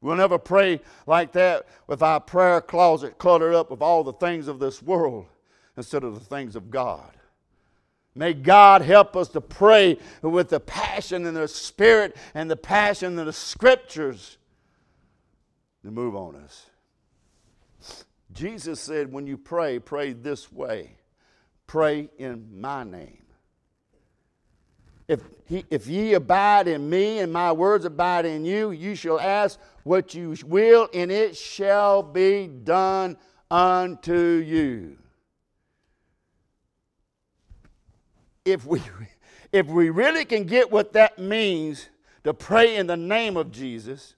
We'll 0.00 0.16
never 0.16 0.38
pray 0.38 0.80
like 1.06 1.32
that 1.32 1.66
with 1.86 2.02
our 2.02 2.20
prayer 2.20 2.60
closet 2.60 3.18
cluttered 3.18 3.54
up 3.54 3.70
with 3.70 3.82
all 3.82 4.04
the 4.04 4.12
things 4.12 4.48
of 4.48 4.58
this 4.58 4.82
world 4.82 5.26
instead 5.76 6.04
of 6.04 6.14
the 6.14 6.24
things 6.24 6.56
of 6.56 6.70
God. 6.70 7.17
May 8.18 8.34
God 8.34 8.82
help 8.82 9.16
us 9.16 9.28
to 9.28 9.40
pray 9.40 9.96
with 10.22 10.48
the 10.48 10.58
passion 10.58 11.24
and 11.24 11.36
the 11.36 11.46
spirit 11.46 12.16
and 12.34 12.50
the 12.50 12.56
passion 12.56 13.16
of 13.16 13.26
the 13.26 13.32
scriptures 13.32 14.38
to 15.84 15.92
move 15.92 16.16
on 16.16 16.34
us. 16.34 16.66
Jesus 18.32 18.80
said, 18.80 19.12
when 19.12 19.28
you 19.28 19.38
pray, 19.38 19.78
pray 19.78 20.12
this 20.14 20.50
way 20.50 20.96
pray 21.68 22.08
in 22.18 22.60
my 22.60 22.82
name. 22.82 23.22
If, 25.06 25.20
he, 25.44 25.64
if 25.70 25.86
ye 25.86 26.14
abide 26.14 26.66
in 26.66 26.90
me 26.90 27.20
and 27.20 27.32
my 27.32 27.52
words 27.52 27.84
abide 27.84 28.24
in 28.26 28.44
you, 28.44 28.72
you 28.72 28.96
shall 28.96 29.20
ask 29.20 29.60
what 29.84 30.12
you 30.12 30.34
will, 30.44 30.88
and 30.92 31.12
it 31.12 31.36
shall 31.36 32.02
be 32.02 32.48
done 32.48 33.16
unto 33.48 34.42
you. 34.44 34.96
If 38.50 38.64
we, 38.66 38.82
if 39.52 39.66
we 39.66 39.90
really 39.90 40.24
can 40.24 40.44
get 40.44 40.70
what 40.70 40.92
that 40.92 41.18
means 41.18 41.88
to 42.24 42.34
pray 42.34 42.76
in 42.76 42.86
the 42.86 42.96
name 42.96 43.36
of 43.36 43.50
Jesus, 43.50 44.14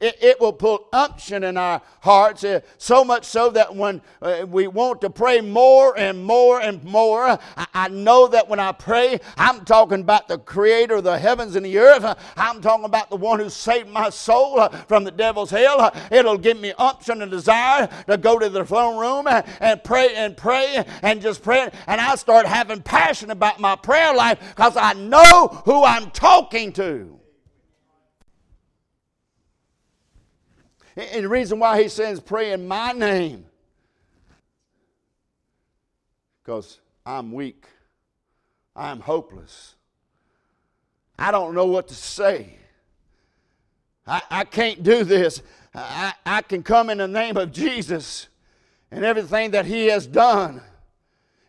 it, 0.00 0.16
it 0.22 0.40
will 0.40 0.52
put 0.52 0.82
unction 0.92 1.44
in 1.44 1.56
our 1.56 1.82
hearts, 2.00 2.42
uh, 2.42 2.60
so 2.78 3.04
much 3.04 3.24
so 3.24 3.50
that 3.50 3.76
when 3.76 4.00
uh, 4.22 4.46
we 4.48 4.66
want 4.66 5.02
to 5.02 5.10
pray 5.10 5.40
more 5.42 5.96
and 5.98 6.24
more 6.24 6.60
and 6.60 6.82
more, 6.82 7.38
I, 7.56 7.66
I, 7.74 7.88
know 7.88 8.26
that 8.28 8.48
when 8.48 8.58
I 8.58 8.72
pray, 8.72 9.20
I'm 9.36 9.64
talking 9.64 10.00
about 10.00 10.26
the 10.26 10.38
creator 10.38 10.96
of 10.96 11.04
the 11.04 11.18
heavens 11.18 11.54
and 11.54 11.66
the 11.66 11.78
earth. 11.78 12.04
I'm 12.36 12.62
talking 12.62 12.86
about 12.86 13.10
the 13.10 13.16
one 13.16 13.40
who 13.40 13.50
saved 13.50 13.90
my 13.90 14.08
soul 14.08 14.58
uh, 14.58 14.68
from 14.68 15.04
the 15.04 15.10
devil's 15.10 15.50
hell. 15.50 15.94
It'll 16.10 16.38
give 16.38 16.58
me 16.58 16.72
unction 16.78 17.20
and 17.20 17.30
desire 17.30 17.88
to 18.08 18.16
go 18.16 18.38
to 18.38 18.48
the 18.48 18.64
throne 18.64 18.98
room 18.98 19.26
and, 19.26 19.44
and 19.60 19.84
pray 19.84 20.14
and 20.14 20.34
pray 20.36 20.84
and 21.02 21.20
just 21.20 21.42
pray. 21.42 21.70
And 21.86 22.00
I 22.00 22.14
start 22.14 22.46
having 22.46 22.80
passion 22.80 23.30
about 23.30 23.60
my 23.60 23.76
prayer 23.76 24.14
life 24.14 24.38
because 24.48 24.76
I 24.78 24.94
know 24.94 25.62
who 25.66 25.84
I'm 25.84 26.10
talking 26.10 26.72
to. 26.74 27.19
And 31.00 31.24
the 31.24 31.28
reason 31.28 31.58
why 31.58 31.82
he 31.82 31.88
says, 31.88 32.20
pray 32.20 32.52
in 32.52 32.68
my 32.68 32.92
name, 32.92 33.46
because 36.42 36.78
I'm 37.06 37.32
weak, 37.32 37.66
I'm 38.76 39.00
hopeless. 39.00 39.74
I 41.18 41.30
don't 41.30 41.54
know 41.54 41.66
what 41.66 41.88
to 41.88 41.94
say. 41.94 42.56
I, 44.06 44.22
I 44.30 44.44
can't 44.44 44.82
do 44.82 45.04
this. 45.04 45.42
I, 45.74 46.14
I 46.26 46.42
can 46.42 46.62
come 46.62 46.90
in 46.90 46.98
the 46.98 47.08
name 47.08 47.36
of 47.36 47.52
Jesus 47.52 48.28
and 48.90 49.04
everything 49.04 49.52
that 49.52 49.66
He 49.66 49.86
has 49.86 50.06
done 50.06 50.60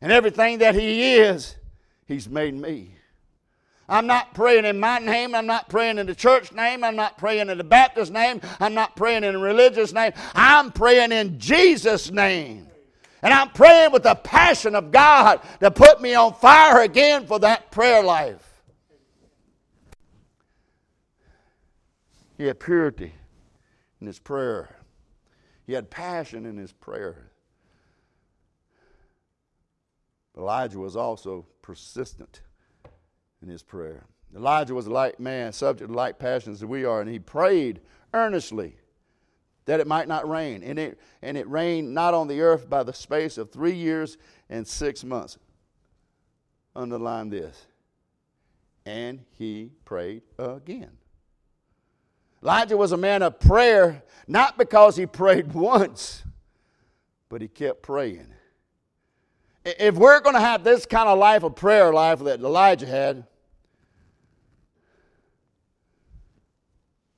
and 0.01 0.11
everything 0.11 0.59
that 0.59 0.75
He 0.75 1.15
is, 1.15 1.55
He's 2.05 2.29
made 2.29 2.53
me. 2.53 2.95
I'm 3.89 4.07
not 4.07 4.33
praying 4.33 4.65
in 4.65 4.79
my 4.79 4.99
name. 4.99 5.35
I'm 5.35 5.45
not 5.45 5.69
praying 5.69 5.97
in 5.97 6.07
the 6.07 6.15
church 6.15 6.53
name. 6.53 6.83
I'm 6.83 6.95
not 6.95 7.17
praying 7.17 7.49
in 7.49 7.57
the 7.57 7.63
Baptist 7.63 8.11
name. 8.11 8.39
I'm 8.59 8.73
not 8.73 8.95
praying 8.95 9.23
in 9.23 9.41
religious 9.41 9.91
name. 9.91 10.13
I'm 10.33 10.71
praying 10.71 11.11
in 11.11 11.39
Jesus' 11.39 12.09
name. 12.09 12.67
And 13.21 13.33
I'm 13.33 13.49
praying 13.49 13.91
with 13.91 14.03
the 14.03 14.15
passion 14.15 14.75
of 14.75 14.91
God 14.91 15.41
to 15.59 15.69
put 15.69 16.01
me 16.01 16.15
on 16.15 16.33
fire 16.33 16.81
again 16.81 17.27
for 17.27 17.39
that 17.39 17.69
prayer 17.69 18.01
life. 18.01 18.47
He 22.37 22.45
had 22.45 22.59
purity 22.59 23.13
in 23.99 24.07
his 24.07 24.17
prayer, 24.17 24.77
he 25.67 25.73
had 25.73 25.89
passion 25.89 26.45
in 26.45 26.57
his 26.57 26.71
prayer. 26.71 27.27
Elijah 30.35 30.79
was 30.79 30.95
also 30.95 31.45
persistent 31.61 32.41
in 33.41 33.49
his 33.49 33.63
prayer. 33.63 34.05
Elijah 34.35 34.73
was 34.73 34.87
a 34.87 34.91
like 34.91 35.19
man, 35.19 35.51
subject 35.51 35.89
to 35.89 35.95
like 35.95 36.19
passions 36.19 36.61
as 36.61 36.65
we 36.65 36.85
are, 36.85 37.01
and 37.01 37.09
he 37.09 37.19
prayed 37.19 37.81
earnestly 38.13 38.75
that 39.65 39.79
it 39.79 39.87
might 39.87 40.07
not 40.07 40.27
rain. 40.27 40.63
And 40.63 40.79
it, 40.79 40.99
and 41.21 41.37
it 41.37 41.49
rained 41.49 41.93
not 41.93 42.13
on 42.13 42.27
the 42.27 42.41
earth 42.41 42.69
by 42.69 42.83
the 42.83 42.93
space 42.93 43.37
of 43.37 43.51
three 43.51 43.73
years 43.73 44.17
and 44.49 44.67
six 44.67 45.03
months. 45.03 45.37
Underline 46.75 47.29
this. 47.29 47.67
And 48.85 49.23
he 49.37 49.71
prayed 49.85 50.23
again. 50.39 50.91
Elijah 52.43 52.75
was 52.75 52.91
a 52.91 52.97
man 52.97 53.21
of 53.21 53.39
prayer, 53.39 54.03
not 54.27 54.57
because 54.57 54.95
he 54.95 55.05
prayed 55.05 55.53
once, 55.53 56.23
but 57.29 57.41
he 57.41 57.47
kept 57.47 57.83
praying. 57.83 58.33
If 59.63 59.95
we're 59.95 60.21
going 60.21 60.33
to 60.33 60.41
have 60.41 60.63
this 60.63 60.87
kind 60.87 61.07
of 61.07 61.19
life 61.19 61.43
of 61.43 61.55
prayer 61.55 61.93
life 61.93 62.19
that 62.19 62.39
Elijah 62.39 62.87
had, 62.87 63.25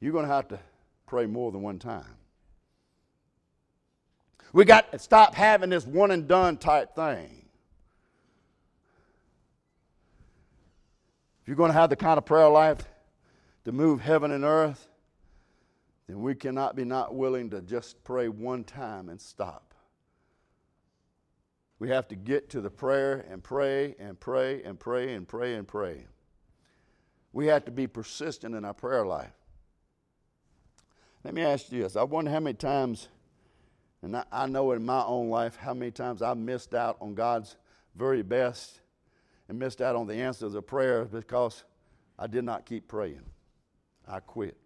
you're 0.03 0.11
going 0.11 0.27
to 0.27 0.33
have 0.33 0.49
to 0.49 0.59
pray 1.05 1.25
more 1.25 1.49
than 1.49 1.61
one 1.61 1.79
time. 1.79 2.03
We 4.51 4.65
got 4.65 4.91
to 4.91 4.99
stop 4.99 5.33
having 5.33 5.69
this 5.69 5.87
one 5.87 6.11
and 6.11 6.27
done 6.27 6.57
type 6.57 6.93
thing. 6.93 7.45
If 11.41 11.47
you're 11.47 11.55
going 11.55 11.71
to 11.71 11.77
have 11.77 11.89
the 11.89 11.95
kind 11.95 12.17
of 12.17 12.25
prayer 12.25 12.49
life 12.49 12.83
to 13.63 13.71
move 13.71 14.01
heaven 14.01 14.31
and 14.31 14.43
earth, 14.43 14.89
then 16.07 16.21
we 16.21 16.35
cannot 16.35 16.75
be 16.75 16.83
not 16.83 17.15
willing 17.15 17.49
to 17.51 17.61
just 17.61 18.03
pray 18.03 18.27
one 18.27 18.65
time 18.65 19.07
and 19.07 19.21
stop. 19.21 19.73
We 21.79 21.87
have 21.89 22.09
to 22.09 22.15
get 22.15 22.49
to 22.49 22.59
the 22.59 22.69
prayer 22.69 23.25
and 23.29 23.41
pray 23.41 23.95
and 23.97 24.19
pray 24.19 24.63
and 24.63 24.77
pray 24.77 25.13
and 25.13 25.25
pray 25.25 25.55
and 25.55 25.65
pray. 25.65 26.07
We 27.31 27.47
have 27.47 27.63
to 27.65 27.71
be 27.71 27.87
persistent 27.87 28.53
in 28.53 28.65
our 28.65 28.73
prayer 28.73 29.05
life. 29.05 29.31
Let 31.23 31.33
me 31.33 31.41
ask 31.41 31.71
you 31.71 31.83
this. 31.83 31.95
I 31.95 32.03
wonder 32.03 32.31
how 32.31 32.39
many 32.39 32.55
times, 32.55 33.07
and 34.01 34.17
I, 34.17 34.25
I 34.31 34.45
know 34.45 34.71
in 34.73 34.85
my 34.85 35.03
own 35.03 35.29
life 35.29 35.55
how 35.55 35.73
many 35.73 35.91
times 35.91 36.21
I've 36.21 36.37
missed 36.37 36.73
out 36.73 36.97
on 36.99 37.15
God's 37.15 37.55
very 37.95 38.23
best 38.23 38.81
and 39.47 39.57
missed 39.57 39.81
out 39.81 39.95
on 39.95 40.07
the 40.07 40.15
answers 40.15 40.53
of 40.55 40.67
prayer 40.67 41.05
because 41.05 41.63
I 42.19 42.27
did 42.27 42.43
not 42.43 42.65
keep 42.65 42.87
praying. 42.87 43.21
I 44.07 44.19
quit. 44.19 44.57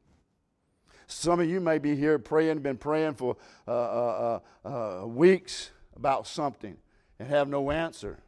Some 1.05 1.39
of 1.39 1.49
you 1.49 1.61
may 1.61 1.77
be 1.77 1.95
here 1.95 2.19
praying, 2.19 2.59
been 2.59 2.77
praying 2.77 3.13
for 3.13 3.37
uh, 3.67 3.71
uh, 3.71 4.39
uh, 4.65 4.67
uh, 4.67 5.05
weeks 5.05 5.71
about 5.95 6.27
something 6.27 6.75
and 7.19 7.29
have 7.29 7.47
no 7.47 7.71
answer. 7.71 8.19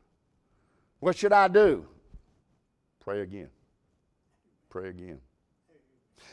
What 0.99 1.17
should 1.17 1.33
I 1.33 1.47
do? 1.47 1.85
Pray 2.99 3.21
again. 3.21 3.49
Pray 4.69 4.89
again. 4.89 5.19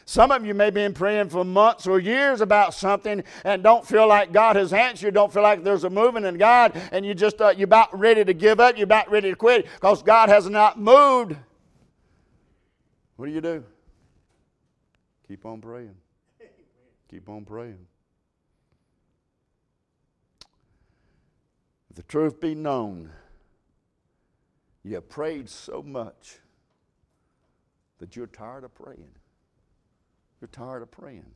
Some 0.08 0.30
of 0.30 0.46
you 0.46 0.54
may 0.54 0.70
been 0.70 0.94
praying 0.94 1.30
for 1.30 1.44
months 1.44 1.84
or 1.84 1.98
years 1.98 2.40
about 2.40 2.74
something 2.74 3.24
and 3.42 3.60
don't 3.60 3.84
feel 3.84 4.06
like 4.06 4.32
God 4.32 4.54
has 4.54 4.72
answered. 4.72 5.14
Don't 5.14 5.32
feel 5.32 5.42
like 5.42 5.64
there's 5.64 5.82
a 5.82 5.90
movement 5.90 6.26
in 6.26 6.38
God, 6.38 6.80
and 6.92 7.04
you 7.04 7.12
just 7.12 7.40
uh, 7.40 7.52
you're 7.56 7.64
about 7.64 7.96
ready 7.98 8.24
to 8.24 8.32
give 8.32 8.60
up. 8.60 8.76
You're 8.76 8.84
about 8.84 9.10
ready 9.10 9.30
to 9.30 9.36
quit 9.36 9.66
because 9.74 10.04
God 10.04 10.28
has 10.28 10.48
not 10.48 10.78
moved. 10.78 11.34
What 13.16 13.26
do 13.26 13.32
you 13.32 13.40
do? 13.40 13.64
Keep 15.26 15.44
on 15.44 15.60
praying. 15.60 15.96
Keep 17.10 17.28
on 17.28 17.44
praying. 17.44 17.84
The 21.94 22.02
truth 22.04 22.40
be 22.40 22.54
known, 22.54 23.10
you 24.84 24.94
have 24.94 25.08
prayed 25.08 25.48
so 25.48 25.82
much 25.82 26.38
that 27.98 28.14
you're 28.14 28.28
tired 28.28 28.62
of 28.62 28.72
praying. 28.72 29.08
You're 30.40 30.48
tired 30.48 30.82
of 30.82 30.90
praying. 30.90 31.26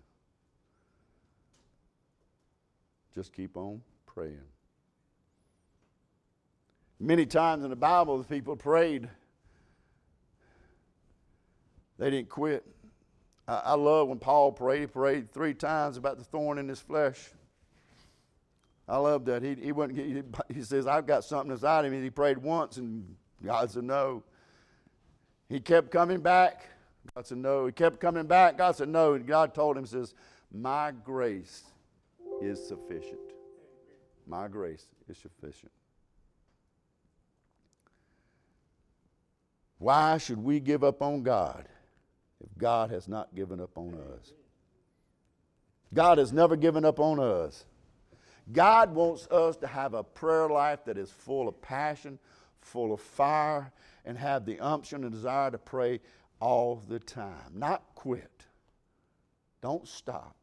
Just 3.14 3.32
keep 3.32 3.56
on 3.56 3.80
praying. 4.06 4.40
Many 6.98 7.24
times 7.24 7.64
in 7.64 7.70
the 7.70 7.76
Bible, 7.76 8.18
the 8.18 8.24
people 8.24 8.56
prayed. 8.56 9.08
They 11.98 12.10
didn't 12.10 12.28
quit. 12.28 12.64
I, 13.48 13.62
I 13.64 13.74
love 13.74 14.08
when 14.08 14.18
Paul 14.18 14.52
prayed. 14.52 14.80
He 14.80 14.86
prayed 14.86 15.32
three 15.32 15.54
times 15.54 15.96
about 15.96 16.18
the 16.18 16.24
thorn 16.24 16.58
in 16.58 16.68
his 16.68 16.80
flesh. 16.80 17.30
I 18.86 18.98
love 18.98 19.24
that. 19.26 19.42
He, 19.42 19.54
he, 19.54 19.72
wouldn't, 19.72 19.98
he, 19.98 20.22
he 20.54 20.62
says, 20.62 20.86
I've 20.86 21.06
got 21.06 21.24
something 21.24 21.52
inside 21.52 21.84
him. 21.84 21.92
And 21.94 22.04
he 22.04 22.10
prayed 22.10 22.38
once, 22.38 22.76
and 22.76 23.16
God 23.44 23.70
said 23.70 23.84
no. 23.84 24.22
He 25.48 25.58
kept 25.58 25.90
coming 25.90 26.20
back. 26.20 26.66
God 27.14 27.26
said, 27.26 27.38
No. 27.38 27.66
He 27.66 27.72
kept 27.72 28.00
coming 28.00 28.26
back. 28.26 28.58
God 28.58 28.76
said, 28.76 28.88
No. 28.88 29.14
And 29.14 29.26
God 29.26 29.54
told 29.54 29.76
him, 29.76 29.86
says, 29.86 30.14
My 30.52 30.92
grace 31.04 31.64
is 32.40 32.66
sufficient. 32.66 33.20
My 34.26 34.48
grace 34.48 34.86
is 35.08 35.18
sufficient. 35.18 35.72
Why 39.78 40.18
should 40.18 40.38
we 40.38 40.60
give 40.60 40.84
up 40.84 41.00
on 41.00 41.22
God 41.22 41.66
if 42.40 42.56
God 42.58 42.90
has 42.90 43.08
not 43.08 43.34
given 43.34 43.60
up 43.60 43.76
on 43.76 43.94
us? 43.94 44.32
God 45.92 46.18
has 46.18 46.32
never 46.32 46.54
given 46.54 46.84
up 46.84 47.00
on 47.00 47.18
us. 47.18 47.64
God 48.52 48.94
wants 48.94 49.26
us 49.28 49.56
to 49.58 49.66
have 49.66 49.94
a 49.94 50.04
prayer 50.04 50.48
life 50.48 50.84
that 50.84 50.98
is 50.98 51.10
full 51.10 51.48
of 51.48 51.60
passion, 51.62 52.18
full 52.60 52.92
of 52.92 53.00
fire, 53.00 53.72
and 54.04 54.18
have 54.18 54.44
the 54.44 54.60
unction 54.60 55.04
and 55.04 55.12
desire 55.12 55.50
to 55.50 55.58
pray 55.58 56.00
all 56.40 56.82
the 56.88 56.98
time, 56.98 57.52
not 57.54 57.82
quit. 57.94 58.46
Don't 59.60 59.86
stop 59.86 60.39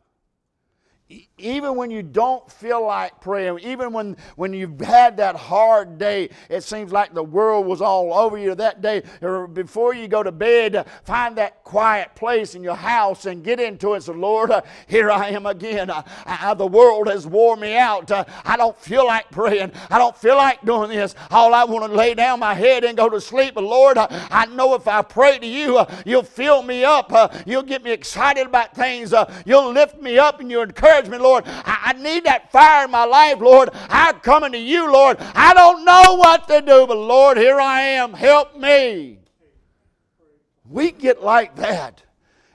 even 1.37 1.75
when 1.75 1.89
you 1.89 2.03
don't 2.03 2.51
feel 2.51 2.85
like 2.85 3.21
praying, 3.21 3.59
even 3.59 3.93
when, 3.93 4.17
when 4.35 4.51
you've 4.51 4.79
had 4.81 5.15
that 5.17 5.35
hard 5.35 5.97
day, 5.97 6.29
it 6.49 6.63
seems 6.63 6.91
like 6.91 7.13
the 7.13 7.23
world 7.23 7.65
was 7.65 7.81
all 7.81 8.13
over 8.13 8.37
you 8.37 8.53
that 8.55 8.81
day, 8.81 9.03
or 9.21 9.47
before 9.47 9.93
you 9.93 10.07
go 10.09 10.21
to 10.21 10.31
bed, 10.31 10.85
find 11.05 11.37
that 11.37 11.63
quiet 11.63 12.13
place 12.15 12.55
in 12.55 12.63
your 12.63 12.75
house 12.75 13.25
and 13.25 13.43
get 13.43 13.59
into 13.59 13.93
it. 13.93 14.03
So, 14.03 14.13
Lord, 14.13 14.51
uh, 14.51 14.61
here 14.87 15.09
I 15.09 15.29
am 15.29 15.45
again. 15.45 15.89
Uh, 15.89 16.03
uh, 16.25 16.53
the 16.55 16.67
world 16.67 17.07
has 17.07 17.25
wore 17.25 17.55
me 17.55 17.77
out. 17.77 18.11
Uh, 18.11 18.25
I 18.43 18.57
don't 18.57 18.77
feel 18.77 19.05
like 19.05 19.29
praying. 19.31 19.71
I 19.89 19.97
don't 19.97 20.17
feel 20.17 20.35
like 20.35 20.61
doing 20.65 20.89
this. 20.89 21.15
All 21.31 21.53
I 21.53 21.63
want 21.63 21.89
to 21.89 21.97
lay 21.97 22.15
down 22.15 22.39
my 22.39 22.53
head 22.53 22.83
and 22.83 22.97
go 22.97 23.09
to 23.09 23.21
sleep. 23.21 23.53
But, 23.53 23.63
Lord, 23.63 23.97
uh, 23.97 24.07
I 24.29 24.45
know 24.47 24.73
if 24.73 24.87
I 24.87 25.01
pray 25.03 25.39
to 25.39 25.47
you, 25.47 25.77
uh, 25.77 25.95
you'll 26.05 26.23
fill 26.23 26.63
me 26.63 26.83
up. 26.83 27.13
you'll 27.45 27.63
get 27.63 27.83
me 27.83 27.91
excited 27.91 28.47
about 28.47 28.75
things. 28.75 29.13
you'll 29.45 29.71
lift 29.71 30.01
me 30.01 30.17
up 30.17 30.39
and 30.41 30.51
you'll 30.51 30.63
encourage 30.63 30.96
Lord. 31.05 31.43
I, 31.47 31.93
I 31.93 31.93
need 31.93 32.23
that 32.25 32.51
fire 32.51 32.85
in 32.85 32.91
my 32.91 33.05
life, 33.05 33.39
Lord. 33.39 33.69
I'm 33.89 34.19
coming 34.19 34.51
to 34.51 34.57
you, 34.57 34.91
Lord. 34.91 35.17
I 35.19 35.53
don't 35.53 35.85
know 35.85 36.15
what 36.15 36.47
to 36.47 36.61
do, 36.61 36.87
but 36.87 36.97
Lord, 36.97 37.37
here 37.37 37.59
I 37.59 37.81
am. 37.81 38.13
Help 38.13 38.57
me. 38.57 39.19
We 40.69 40.91
get 40.91 41.23
like 41.23 41.55
that 41.57 42.03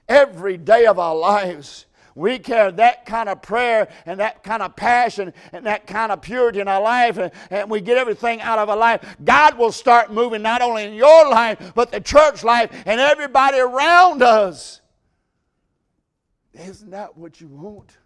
every 0.08 0.56
day 0.56 0.86
of 0.86 0.98
our 0.98 1.16
lives. 1.16 1.86
We 2.14 2.38
carry 2.38 2.72
that 2.72 3.06
kind 3.06 3.28
of 3.28 3.40
prayer 3.40 3.88
and 4.04 4.20
that 4.20 4.42
kind 4.42 4.62
of 4.62 4.76
passion 4.76 5.32
and 5.52 5.64
that 5.64 5.86
kind 5.86 6.12
of 6.12 6.20
purity 6.20 6.60
in 6.60 6.68
our 6.68 6.82
life, 6.82 7.16
and, 7.16 7.32
and, 7.50 7.70
we 7.70 7.80
get 7.80 7.96
everything 7.96 8.42
out 8.42 8.58
of 8.58 8.68
our 8.68 8.76
life. 8.76 9.16
God 9.24 9.56
will 9.56 9.72
start 9.72 10.12
moving 10.12 10.42
not 10.42 10.60
only 10.60 10.84
in 10.84 10.92
your 10.92 11.30
life, 11.30 11.72
but 11.74 11.90
the 11.90 12.00
church 12.00 12.44
life 12.44 12.70
and 12.84 13.00
everybody 13.00 13.58
around 13.58 14.22
us. 14.22 14.82
Isn't 16.52 16.90
that 16.90 17.16
what 17.16 17.40
you 17.40 17.48
want? 17.48 17.96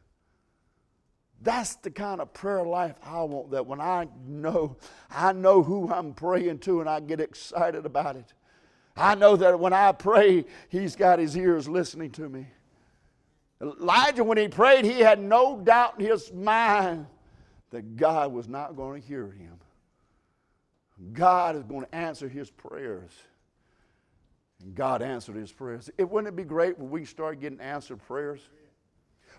That's 1.42 1.77
the 1.77 1.90
kind 1.90 2.20
of 2.20 2.33
prayer 2.33 2.64
life 2.64 2.96
I 3.03 3.22
want. 3.22 3.51
That 3.51 3.66
when 3.66 3.81
I 3.81 4.09
know, 4.27 4.77
I 5.11 5.33
know 5.33 5.62
who 5.62 5.92
I'm 5.92 6.14
praying 6.14 6.61
to 6.61 6.81
and 6.81 6.88
I 6.88 7.01
get 7.01 7.20
excited 7.20 7.87
about 7.87 8.16
it. 8.16 8.33
I 8.96 9.14
know 9.14 9.37
that 9.37 9.61
when 9.61 9.72
I 9.72 9.92
pray, 9.92 10.46
He's 10.68 10.96
got 10.96 11.18
His 11.18 11.37
ears 11.37 11.68
listening 11.68 12.11
to 12.12 12.29
me. 12.29 12.46
Elijah, 13.61 14.22
when 14.22 14.37
he 14.37 14.49
prayed, 14.49 14.85
he 14.85 15.01
had 15.01 15.18
no 15.18 15.59
doubt 15.59 15.99
in 15.99 16.07
his 16.07 16.33
mind 16.33 17.07
that 17.70 17.96
God 17.96 18.33
was 18.33 18.49
not 18.49 18.77
going 18.77 19.01
to 19.01 19.07
hear 19.07 19.31
him. 19.31 19.59
God 21.12 21.57
is 21.57 21.62
going 21.62 21.83
to 21.83 21.94
answer 21.94 22.29
his 22.29 22.51
prayers. 22.51 23.11
And 24.62 24.75
God 24.75 25.03
answered 25.03 25.37
his 25.37 25.53
prayers. 25.53 25.90
It 25.99 26.09
wouldn't 26.09 26.33
it 26.33 26.37
be 26.37 26.44
great 26.44 26.79
when 26.79 26.90
we 26.90 27.05
start 27.05 27.40
getting 27.40 27.61
answered 27.61 28.01
prayers? 28.07 28.40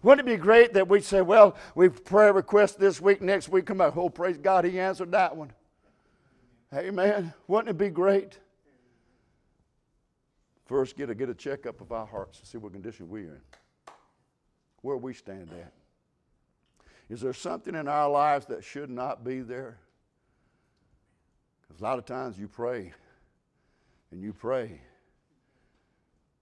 Wouldn't 0.03 0.27
it 0.27 0.31
be 0.31 0.37
great 0.37 0.73
that 0.73 0.87
we 0.87 1.01
say, 1.01 1.21
well, 1.21 1.55
we've 1.75 2.03
prayer 2.03 2.33
request 2.33 2.79
this 2.79 3.01
week, 3.01 3.21
next 3.21 3.49
week 3.49 3.65
come 3.65 3.81
out, 3.81 3.97
oh, 3.97 4.09
praise 4.09 4.37
God, 4.37 4.65
he 4.65 4.79
answered 4.79 5.11
that 5.11 5.35
one. 5.35 5.51
Amen. 6.73 7.33
Wouldn't 7.47 7.69
it 7.69 7.77
be 7.77 7.89
great? 7.89 8.37
First, 10.65 10.97
get 10.97 11.09
a, 11.09 11.15
get 11.15 11.29
a 11.29 11.33
checkup 11.33 11.79
of 11.79 11.91
our 11.91 12.05
hearts 12.05 12.39
to 12.39 12.45
see 12.45 12.57
what 12.57 12.73
condition 12.73 13.07
we're 13.09 13.33
in, 13.35 13.41
where 14.81 14.97
we 14.97 15.13
stand 15.13 15.49
at. 15.51 15.71
Is 17.09 17.21
there 17.21 17.33
something 17.33 17.73
in 17.73 17.87
our 17.87 18.09
lives 18.09 18.47
that 18.47 18.63
should 18.63 18.89
not 18.89 19.23
be 19.23 19.39
there? 19.39 19.79
Because 21.61 21.79
a 21.79 21.83
lot 21.83 21.97
of 21.97 22.05
times 22.05 22.37
you 22.37 22.49
pray 22.49 22.93
and 24.11 24.21
you 24.21 24.33
pray, 24.33 24.81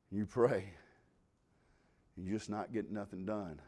And 0.09 0.19
you 0.19 0.25
pray, 0.25 0.65
you're 2.17 2.37
just 2.37 2.49
not 2.49 2.71
getting 2.73 2.93
nothing 2.93 3.25
done. 3.25 3.59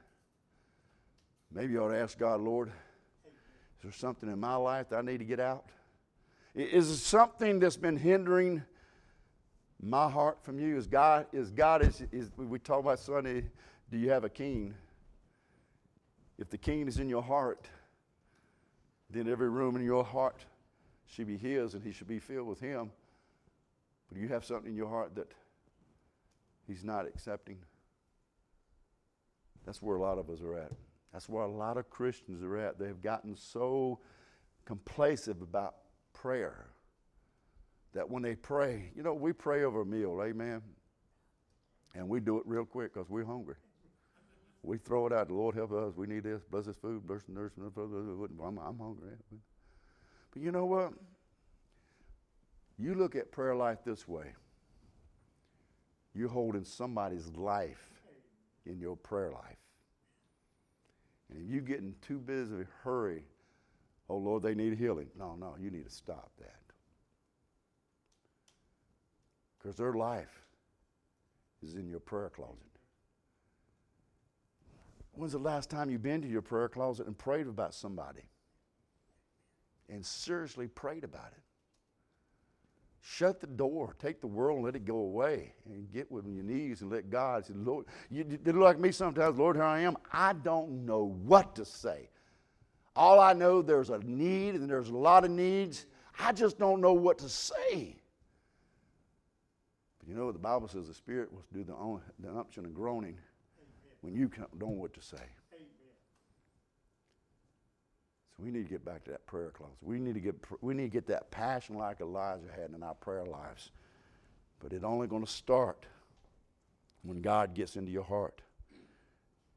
Maybe 1.52 1.74
you 1.74 1.84
ought 1.84 1.90
to 1.90 1.98
ask 1.98 2.18
God, 2.18 2.42
Lord, 2.42 2.70
is 2.70 3.84
there 3.84 3.92
something 3.92 4.30
in 4.30 4.40
my 4.40 4.56
life 4.56 4.90
that 4.90 4.98
I 4.98 5.02
need 5.02 5.20
to 5.20 5.26
get 5.26 5.40
out? 5.40 5.66
Is 6.56 6.88
there 6.88 6.98
something 6.98 7.60
that's 7.60 7.78
been 7.78 7.98
hindering 7.98 8.64
my 9.82 10.10
heart 10.10 10.44
from 10.44 10.60
you? 10.60 10.78
Is 10.78 10.88
God, 10.88 11.28
is 11.32 11.52
God, 11.52 11.84
is, 11.84 12.04
is 12.12 12.32
we 12.36 12.60
talk 12.60 12.80
about 12.80 13.00
Sunday, 13.00 13.46
do 13.92 13.98
you 13.98 14.10
have 14.10 14.24
a 14.24 14.30
king? 14.30 14.74
If 16.40 16.50
the 16.50 16.58
king 16.58 16.88
is 16.88 17.00
in 17.00 17.10
your 17.10 17.24
heart, 17.24 17.68
then 19.10 19.30
every 19.30 19.50
room 19.50 19.76
in 19.76 19.84
your 19.84 20.04
heart 20.04 20.46
should 21.06 21.28
be 21.28 21.38
his 21.38 21.74
and 21.74 21.84
he 21.84 21.92
should 21.92 22.08
be 22.08 22.20
filled 22.20 22.48
with 22.48 22.60
him. 22.60 22.92
But 24.10 24.20
you 24.20 24.28
have 24.30 24.46
something 24.46 24.72
in 24.72 24.78
your 24.78 24.90
heart 24.90 25.16
that 25.16 25.32
he's 26.68 26.84
not 26.84 27.08
accepting. 27.08 27.58
That's 29.68 29.82
where 29.82 29.98
a 29.98 30.02
lot 30.02 30.18
of 30.18 30.30
us 30.30 30.40
are 30.42 30.58
at. 30.58 30.72
That's 31.12 31.28
where 31.28 31.44
a 31.44 31.52
lot 31.52 31.76
of 31.76 31.90
Christians 31.90 32.42
are 32.42 32.58
at. 32.58 32.80
They've 32.80 33.02
gotten 33.02 33.36
so 33.36 34.00
complacent 34.64 35.42
about 35.42 35.76
prayer 36.14 36.68
that 37.94 38.10
when 38.10 38.24
they 38.24 38.36
pray, 38.36 38.92
you 38.96 39.04
know, 39.04 39.14
we 39.14 39.34
pray 39.34 39.66
over 39.66 39.82
a 39.82 39.86
meal, 39.86 40.22
amen. 40.24 40.62
And 41.96 42.08
we 42.08 42.22
do 42.22 42.38
it 42.38 42.44
real 42.46 42.64
quick 42.64 42.94
because 42.94 43.10
we're 43.10 43.26
hungry. 43.26 43.56
We 44.64 44.78
throw 44.78 45.06
it 45.06 45.12
out. 45.12 45.30
Lord 45.32 45.56
help 45.56 45.74
us. 45.74 45.94
We 45.98 46.08
need 46.08 46.24
this. 46.24 46.44
Bless 46.50 46.66
this 46.66 46.78
food. 46.78 47.06
Bless 47.06 47.24
the 47.24 47.34
nurse. 47.34 47.52
I'm, 47.58 48.58
I'm 48.58 48.80
hungry. 48.80 49.12
But 50.32 50.42
you 50.42 50.54
know 50.54 50.66
what? 50.66 50.94
You 52.80 52.96
look 52.96 53.18
at 53.18 53.34
prayer 53.34 53.56
life 53.56 53.80
this 53.86 54.08
way. 54.08 54.34
You're 56.14 56.30
holding 56.30 56.64
somebody's 56.64 57.28
life 57.36 57.97
in 58.68 58.80
your 58.80 58.96
prayer 58.96 59.32
life. 59.32 59.58
And 61.30 61.42
if 61.42 61.50
you're 61.50 61.62
getting 61.62 61.96
too 62.02 62.20
busy, 62.20 62.66
hurry, 62.84 63.24
oh 64.10 64.18
Lord, 64.18 64.44
they 64.44 64.56
need 64.56 64.78
healing. 64.78 65.08
No, 65.18 65.36
no, 65.36 65.56
you 65.60 65.70
need 65.70 65.86
to 65.86 65.92
stop 65.92 66.32
that. 66.40 66.62
Because 69.58 69.76
their 69.76 69.94
life 69.94 70.46
is 71.62 71.76
in 71.76 71.88
your 71.90 72.00
prayer 72.00 72.30
closet. 72.30 72.64
When's 75.14 75.32
the 75.32 75.40
last 75.40 75.70
time 75.70 75.90
you've 75.90 76.04
been 76.04 76.22
to 76.22 76.28
your 76.28 76.44
prayer 76.44 76.70
closet 76.70 77.08
and 77.08 77.18
prayed 77.18 77.48
about 77.48 77.74
somebody? 77.74 78.22
And 79.90 80.06
seriously 80.06 80.68
prayed 80.68 81.04
about 81.04 81.32
it. 81.32 81.42
Shut 83.10 83.40
the 83.40 83.48
door, 83.48 83.96
take 84.00 84.20
the 84.20 84.28
world 84.28 84.58
and 84.58 84.66
let 84.66 84.76
it 84.76 84.84
go 84.84 84.98
away, 84.98 85.54
and 85.66 85.90
get 85.94 86.12
with 86.12 86.26
your 86.28 86.44
knees 86.44 86.82
and 86.82 86.92
let 86.92 87.10
God 87.10 87.46
say, 87.46 87.54
Lord, 87.56 87.86
you, 88.10 88.26
look 88.44 88.56
like 88.56 88.80
me 88.80 88.92
sometimes, 88.92 89.38
Lord, 89.38 89.56
here 89.56 89.64
I 89.64 89.80
am. 89.80 89.96
I 90.12 90.34
don't 90.34 90.86
know 90.86 91.16
what 91.24 91.56
to 91.56 91.64
say. 91.64 92.10
All 92.98 93.22
I 93.22 93.32
know 93.32 93.62
there's 93.62 93.92
a 93.92 94.00
need 94.00 94.56
and 94.56 94.70
there's 94.70 94.90
a 94.90 94.98
lot 94.98 95.24
of 95.24 95.32
needs. 95.32 95.86
I 96.20 96.34
just 96.34 96.60
don't 96.60 96.82
know 96.82 96.92
what 96.92 97.18
to 97.20 97.30
say. 97.30 97.96
But 100.00 100.10
you 100.10 100.14
know 100.14 100.26
what 100.26 100.34
the 100.34 100.40
Bible 100.40 100.68
says 100.68 100.88
the 100.88 100.94
Spirit 100.94 101.32
will 101.32 101.46
do 101.54 101.64
the, 101.64 102.28
the 102.28 102.38
unction 102.38 102.66
and 102.66 102.76
groaning 102.76 103.18
when 104.02 104.14
you 104.14 104.28
don't 104.28 104.60
know 104.60 104.68
what 104.68 104.94
to 104.96 105.02
say. 105.02 105.24
We 108.40 108.52
need 108.52 108.66
to 108.66 108.70
get 108.70 108.86
back 108.86 109.04
to 109.06 109.12
that 109.12 109.26
prayer 109.26 109.50
closet. 109.50 109.76
We 109.82 109.98
need 110.00 110.14
to 110.14 110.20
get 110.20 110.36
we 110.62 110.74
need 110.74 110.84
to 110.84 110.90
get 110.90 111.08
that 111.08 111.32
passion 111.32 111.78
like 111.78 112.02
Elijah 112.02 112.52
had 112.56 112.72
in 112.76 112.84
our 112.84 112.94
prayer 112.94 113.26
lives. 113.26 113.72
But 114.60 114.74
it's 114.74 114.84
only 114.84 115.08
going 115.08 115.26
to 115.26 115.32
start 115.32 115.86
when 117.04 117.22
God 117.22 117.54
gets 117.54 117.76
into 117.76 117.92
your 117.92 118.04
heart 118.04 118.42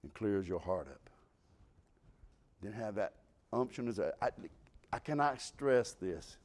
and 0.02 0.12
clears 0.14 0.48
your 0.48 0.60
heart 0.60 0.88
up. 0.88 1.10
Then 2.62 2.72
have 2.72 2.94
that 2.94 3.14
unction. 3.52 3.88
Is 3.88 3.98
a, 3.98 4.14
I, 4.22 4.30
I 4.92 4.98
cannot 4.98 5.40
stress 5.40 5.92
this. 5.92 6.36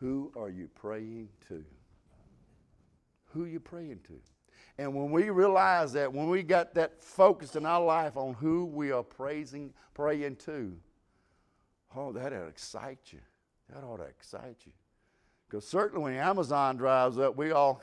Who 0.00 0.32
are 0.36 0.48
you 0.48 0.68
praying 0.74 1.28
to? 1.48 1.64
Who 3.32 3.44
are 3.44 3.48
you 3.48 3.60
praying 3.60 4.00
to? 4.06 4.14
And 4.78 4.94
when 4.94 5.10
we 5.10 5.30
realize 5.30 5.92
that, 5.94 6.12
when 6.12 6.28
we 6.28 6.42
got 6.42 6.74
that 6.74 7.02
focus 7.02 7.56
in 7.56 7.66
our 7.66 7.84
life 7.84 8.16
on 8.16 8.34
who 8.34 8.64
we 8.64 8.92
are 8.92 9.02
praising, 9.02 9.72
praying 9.94 10.36
to, 10.36 10.76
oh, 11.96 12.12
that 12.12 12.26
ought 12.32 12.40
to 12.40 12.46
excite 12.46 13.12
you. 13.12 13.20
That 13.72 13.84
ought 13.84 13.98
to 13.98 14.04
excite 14.04 14.56
you. 14.64 14.72
Because 15.48 15.66
certainly 15.66 16.04
when 16.04 16.14
Amazon 16.14 16.76
drives 16.76 17.18
up, 17.18 17.36
we 17.36 17.50
all, 17.50 17.82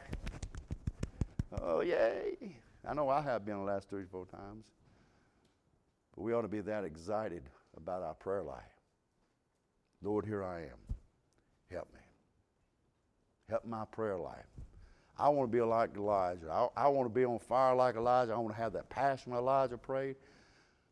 oh, 1.62 1.82
yay. 1.82 2.58
I 2.88 2.94
know 2.94 3.10
I 3.10 3.22
have 3.22 3.46
been 3.46 3.58
the 3.58 3.64
last 3.64 3.90
three, 3.90 4.04
or 4.04 4.08
four 4.08 4.26
times. 4.28 4.66
But 6.16 6.24
we 6.24 6.34
ought 6.34 6.44
to 6.44 6.48
be 6.48 6.62
that 6.62 6.84
excited 6.84 7.44
about 7.76 8.04
our 8.04 8.14
prayer 8.14 8.44
life. 8.44 8.62
Lord, 10.02 10.26
here 10.26 10.44
I 10.44 10.62
am. 10.62 10.96
Help 11.72 11.92
me. 11.94 12.00
Help 13.50 13.66
my 13.66 13.86
prayer 13.86 14.18
life. 14.18 14.46
I 15.18 15.30
want 15.30 15.50
to 15.50 15.58
be 15.58 15.62
like 15.62 15.96
Elijah. 15.96 16.50
I, 16.52 16.68
I 16.76 16.88
want 16.90 17.08
to 17.08 17.14
be 17.14 17.24
on 17.26 17.40
fire 17.40 17.76
like 17.76 17.96
Elijah. 17.96 18.34
I 18.34 18.38
want 18.38 18.54
to 18.56 18.62
have 18.62 18.74
that 18.74 18.90
passion 18.90 19.34
Elijah 19.34 19.78
prayed. 19.78 20.16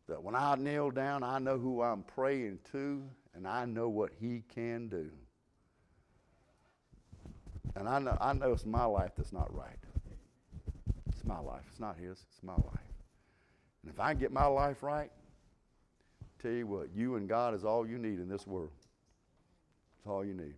That 0.08 0.22
when 0.22 0.36
I 0.36 0.56
kneel 0.56 0.92
down, 0.92 1.24
I 1.24 1.40
know 1.40 1.58
who 1.58 1.82
I'm 1.82 2.04
praying 2.04 2.60
to 2.72 3.04
and 3.36 3.48
I 3.48 3.66
know 3.66 3.90
what 3.90 4.12
he 4.20 4.44
can 4.54 4.88
do. 4.88 5.10
And 7.76 7.90
I 7.90 8.00
know, 8.00 8.18
I 8.22 8.34
know 8.34 8.54
it's 8.54 8.66
my 8.66 8.86
life 8.86 9.12
that's 9.18 9.34
not 9.34 9.54
right. 9.54 9.78
It's 11.10 11.26
my 11.26 11.40
life. 11.40 11.64
It's 11.70 11.80
not 11.80 11.98
his. 11.98 12.24
It's 12.30 12.44
my 12.44 12.54
life. 12.54 12.94
And 13.82 13.92
if 13.92 14.00
I 14.00 14.14
get 14.14 14.32
my 14.32 14.46
life 14.46 14.84
right, 14.84 15.12
tell 16.42 16.52
you 16.52 16.68
what, 16.68 16.90
you 16.96 17.16
and 17.16 17.28
God 17.28 17.56
is 17.56 17.66
all 17.66 17.88
you 17.88 17.98
need 17.98 18.20
in 18.20 18.30
this 18.30 18.46
world. 18.46 18.70
It's 19.98 20.08
all 20.08 20.24
you 20.24 20.34
need. 20.34 20.54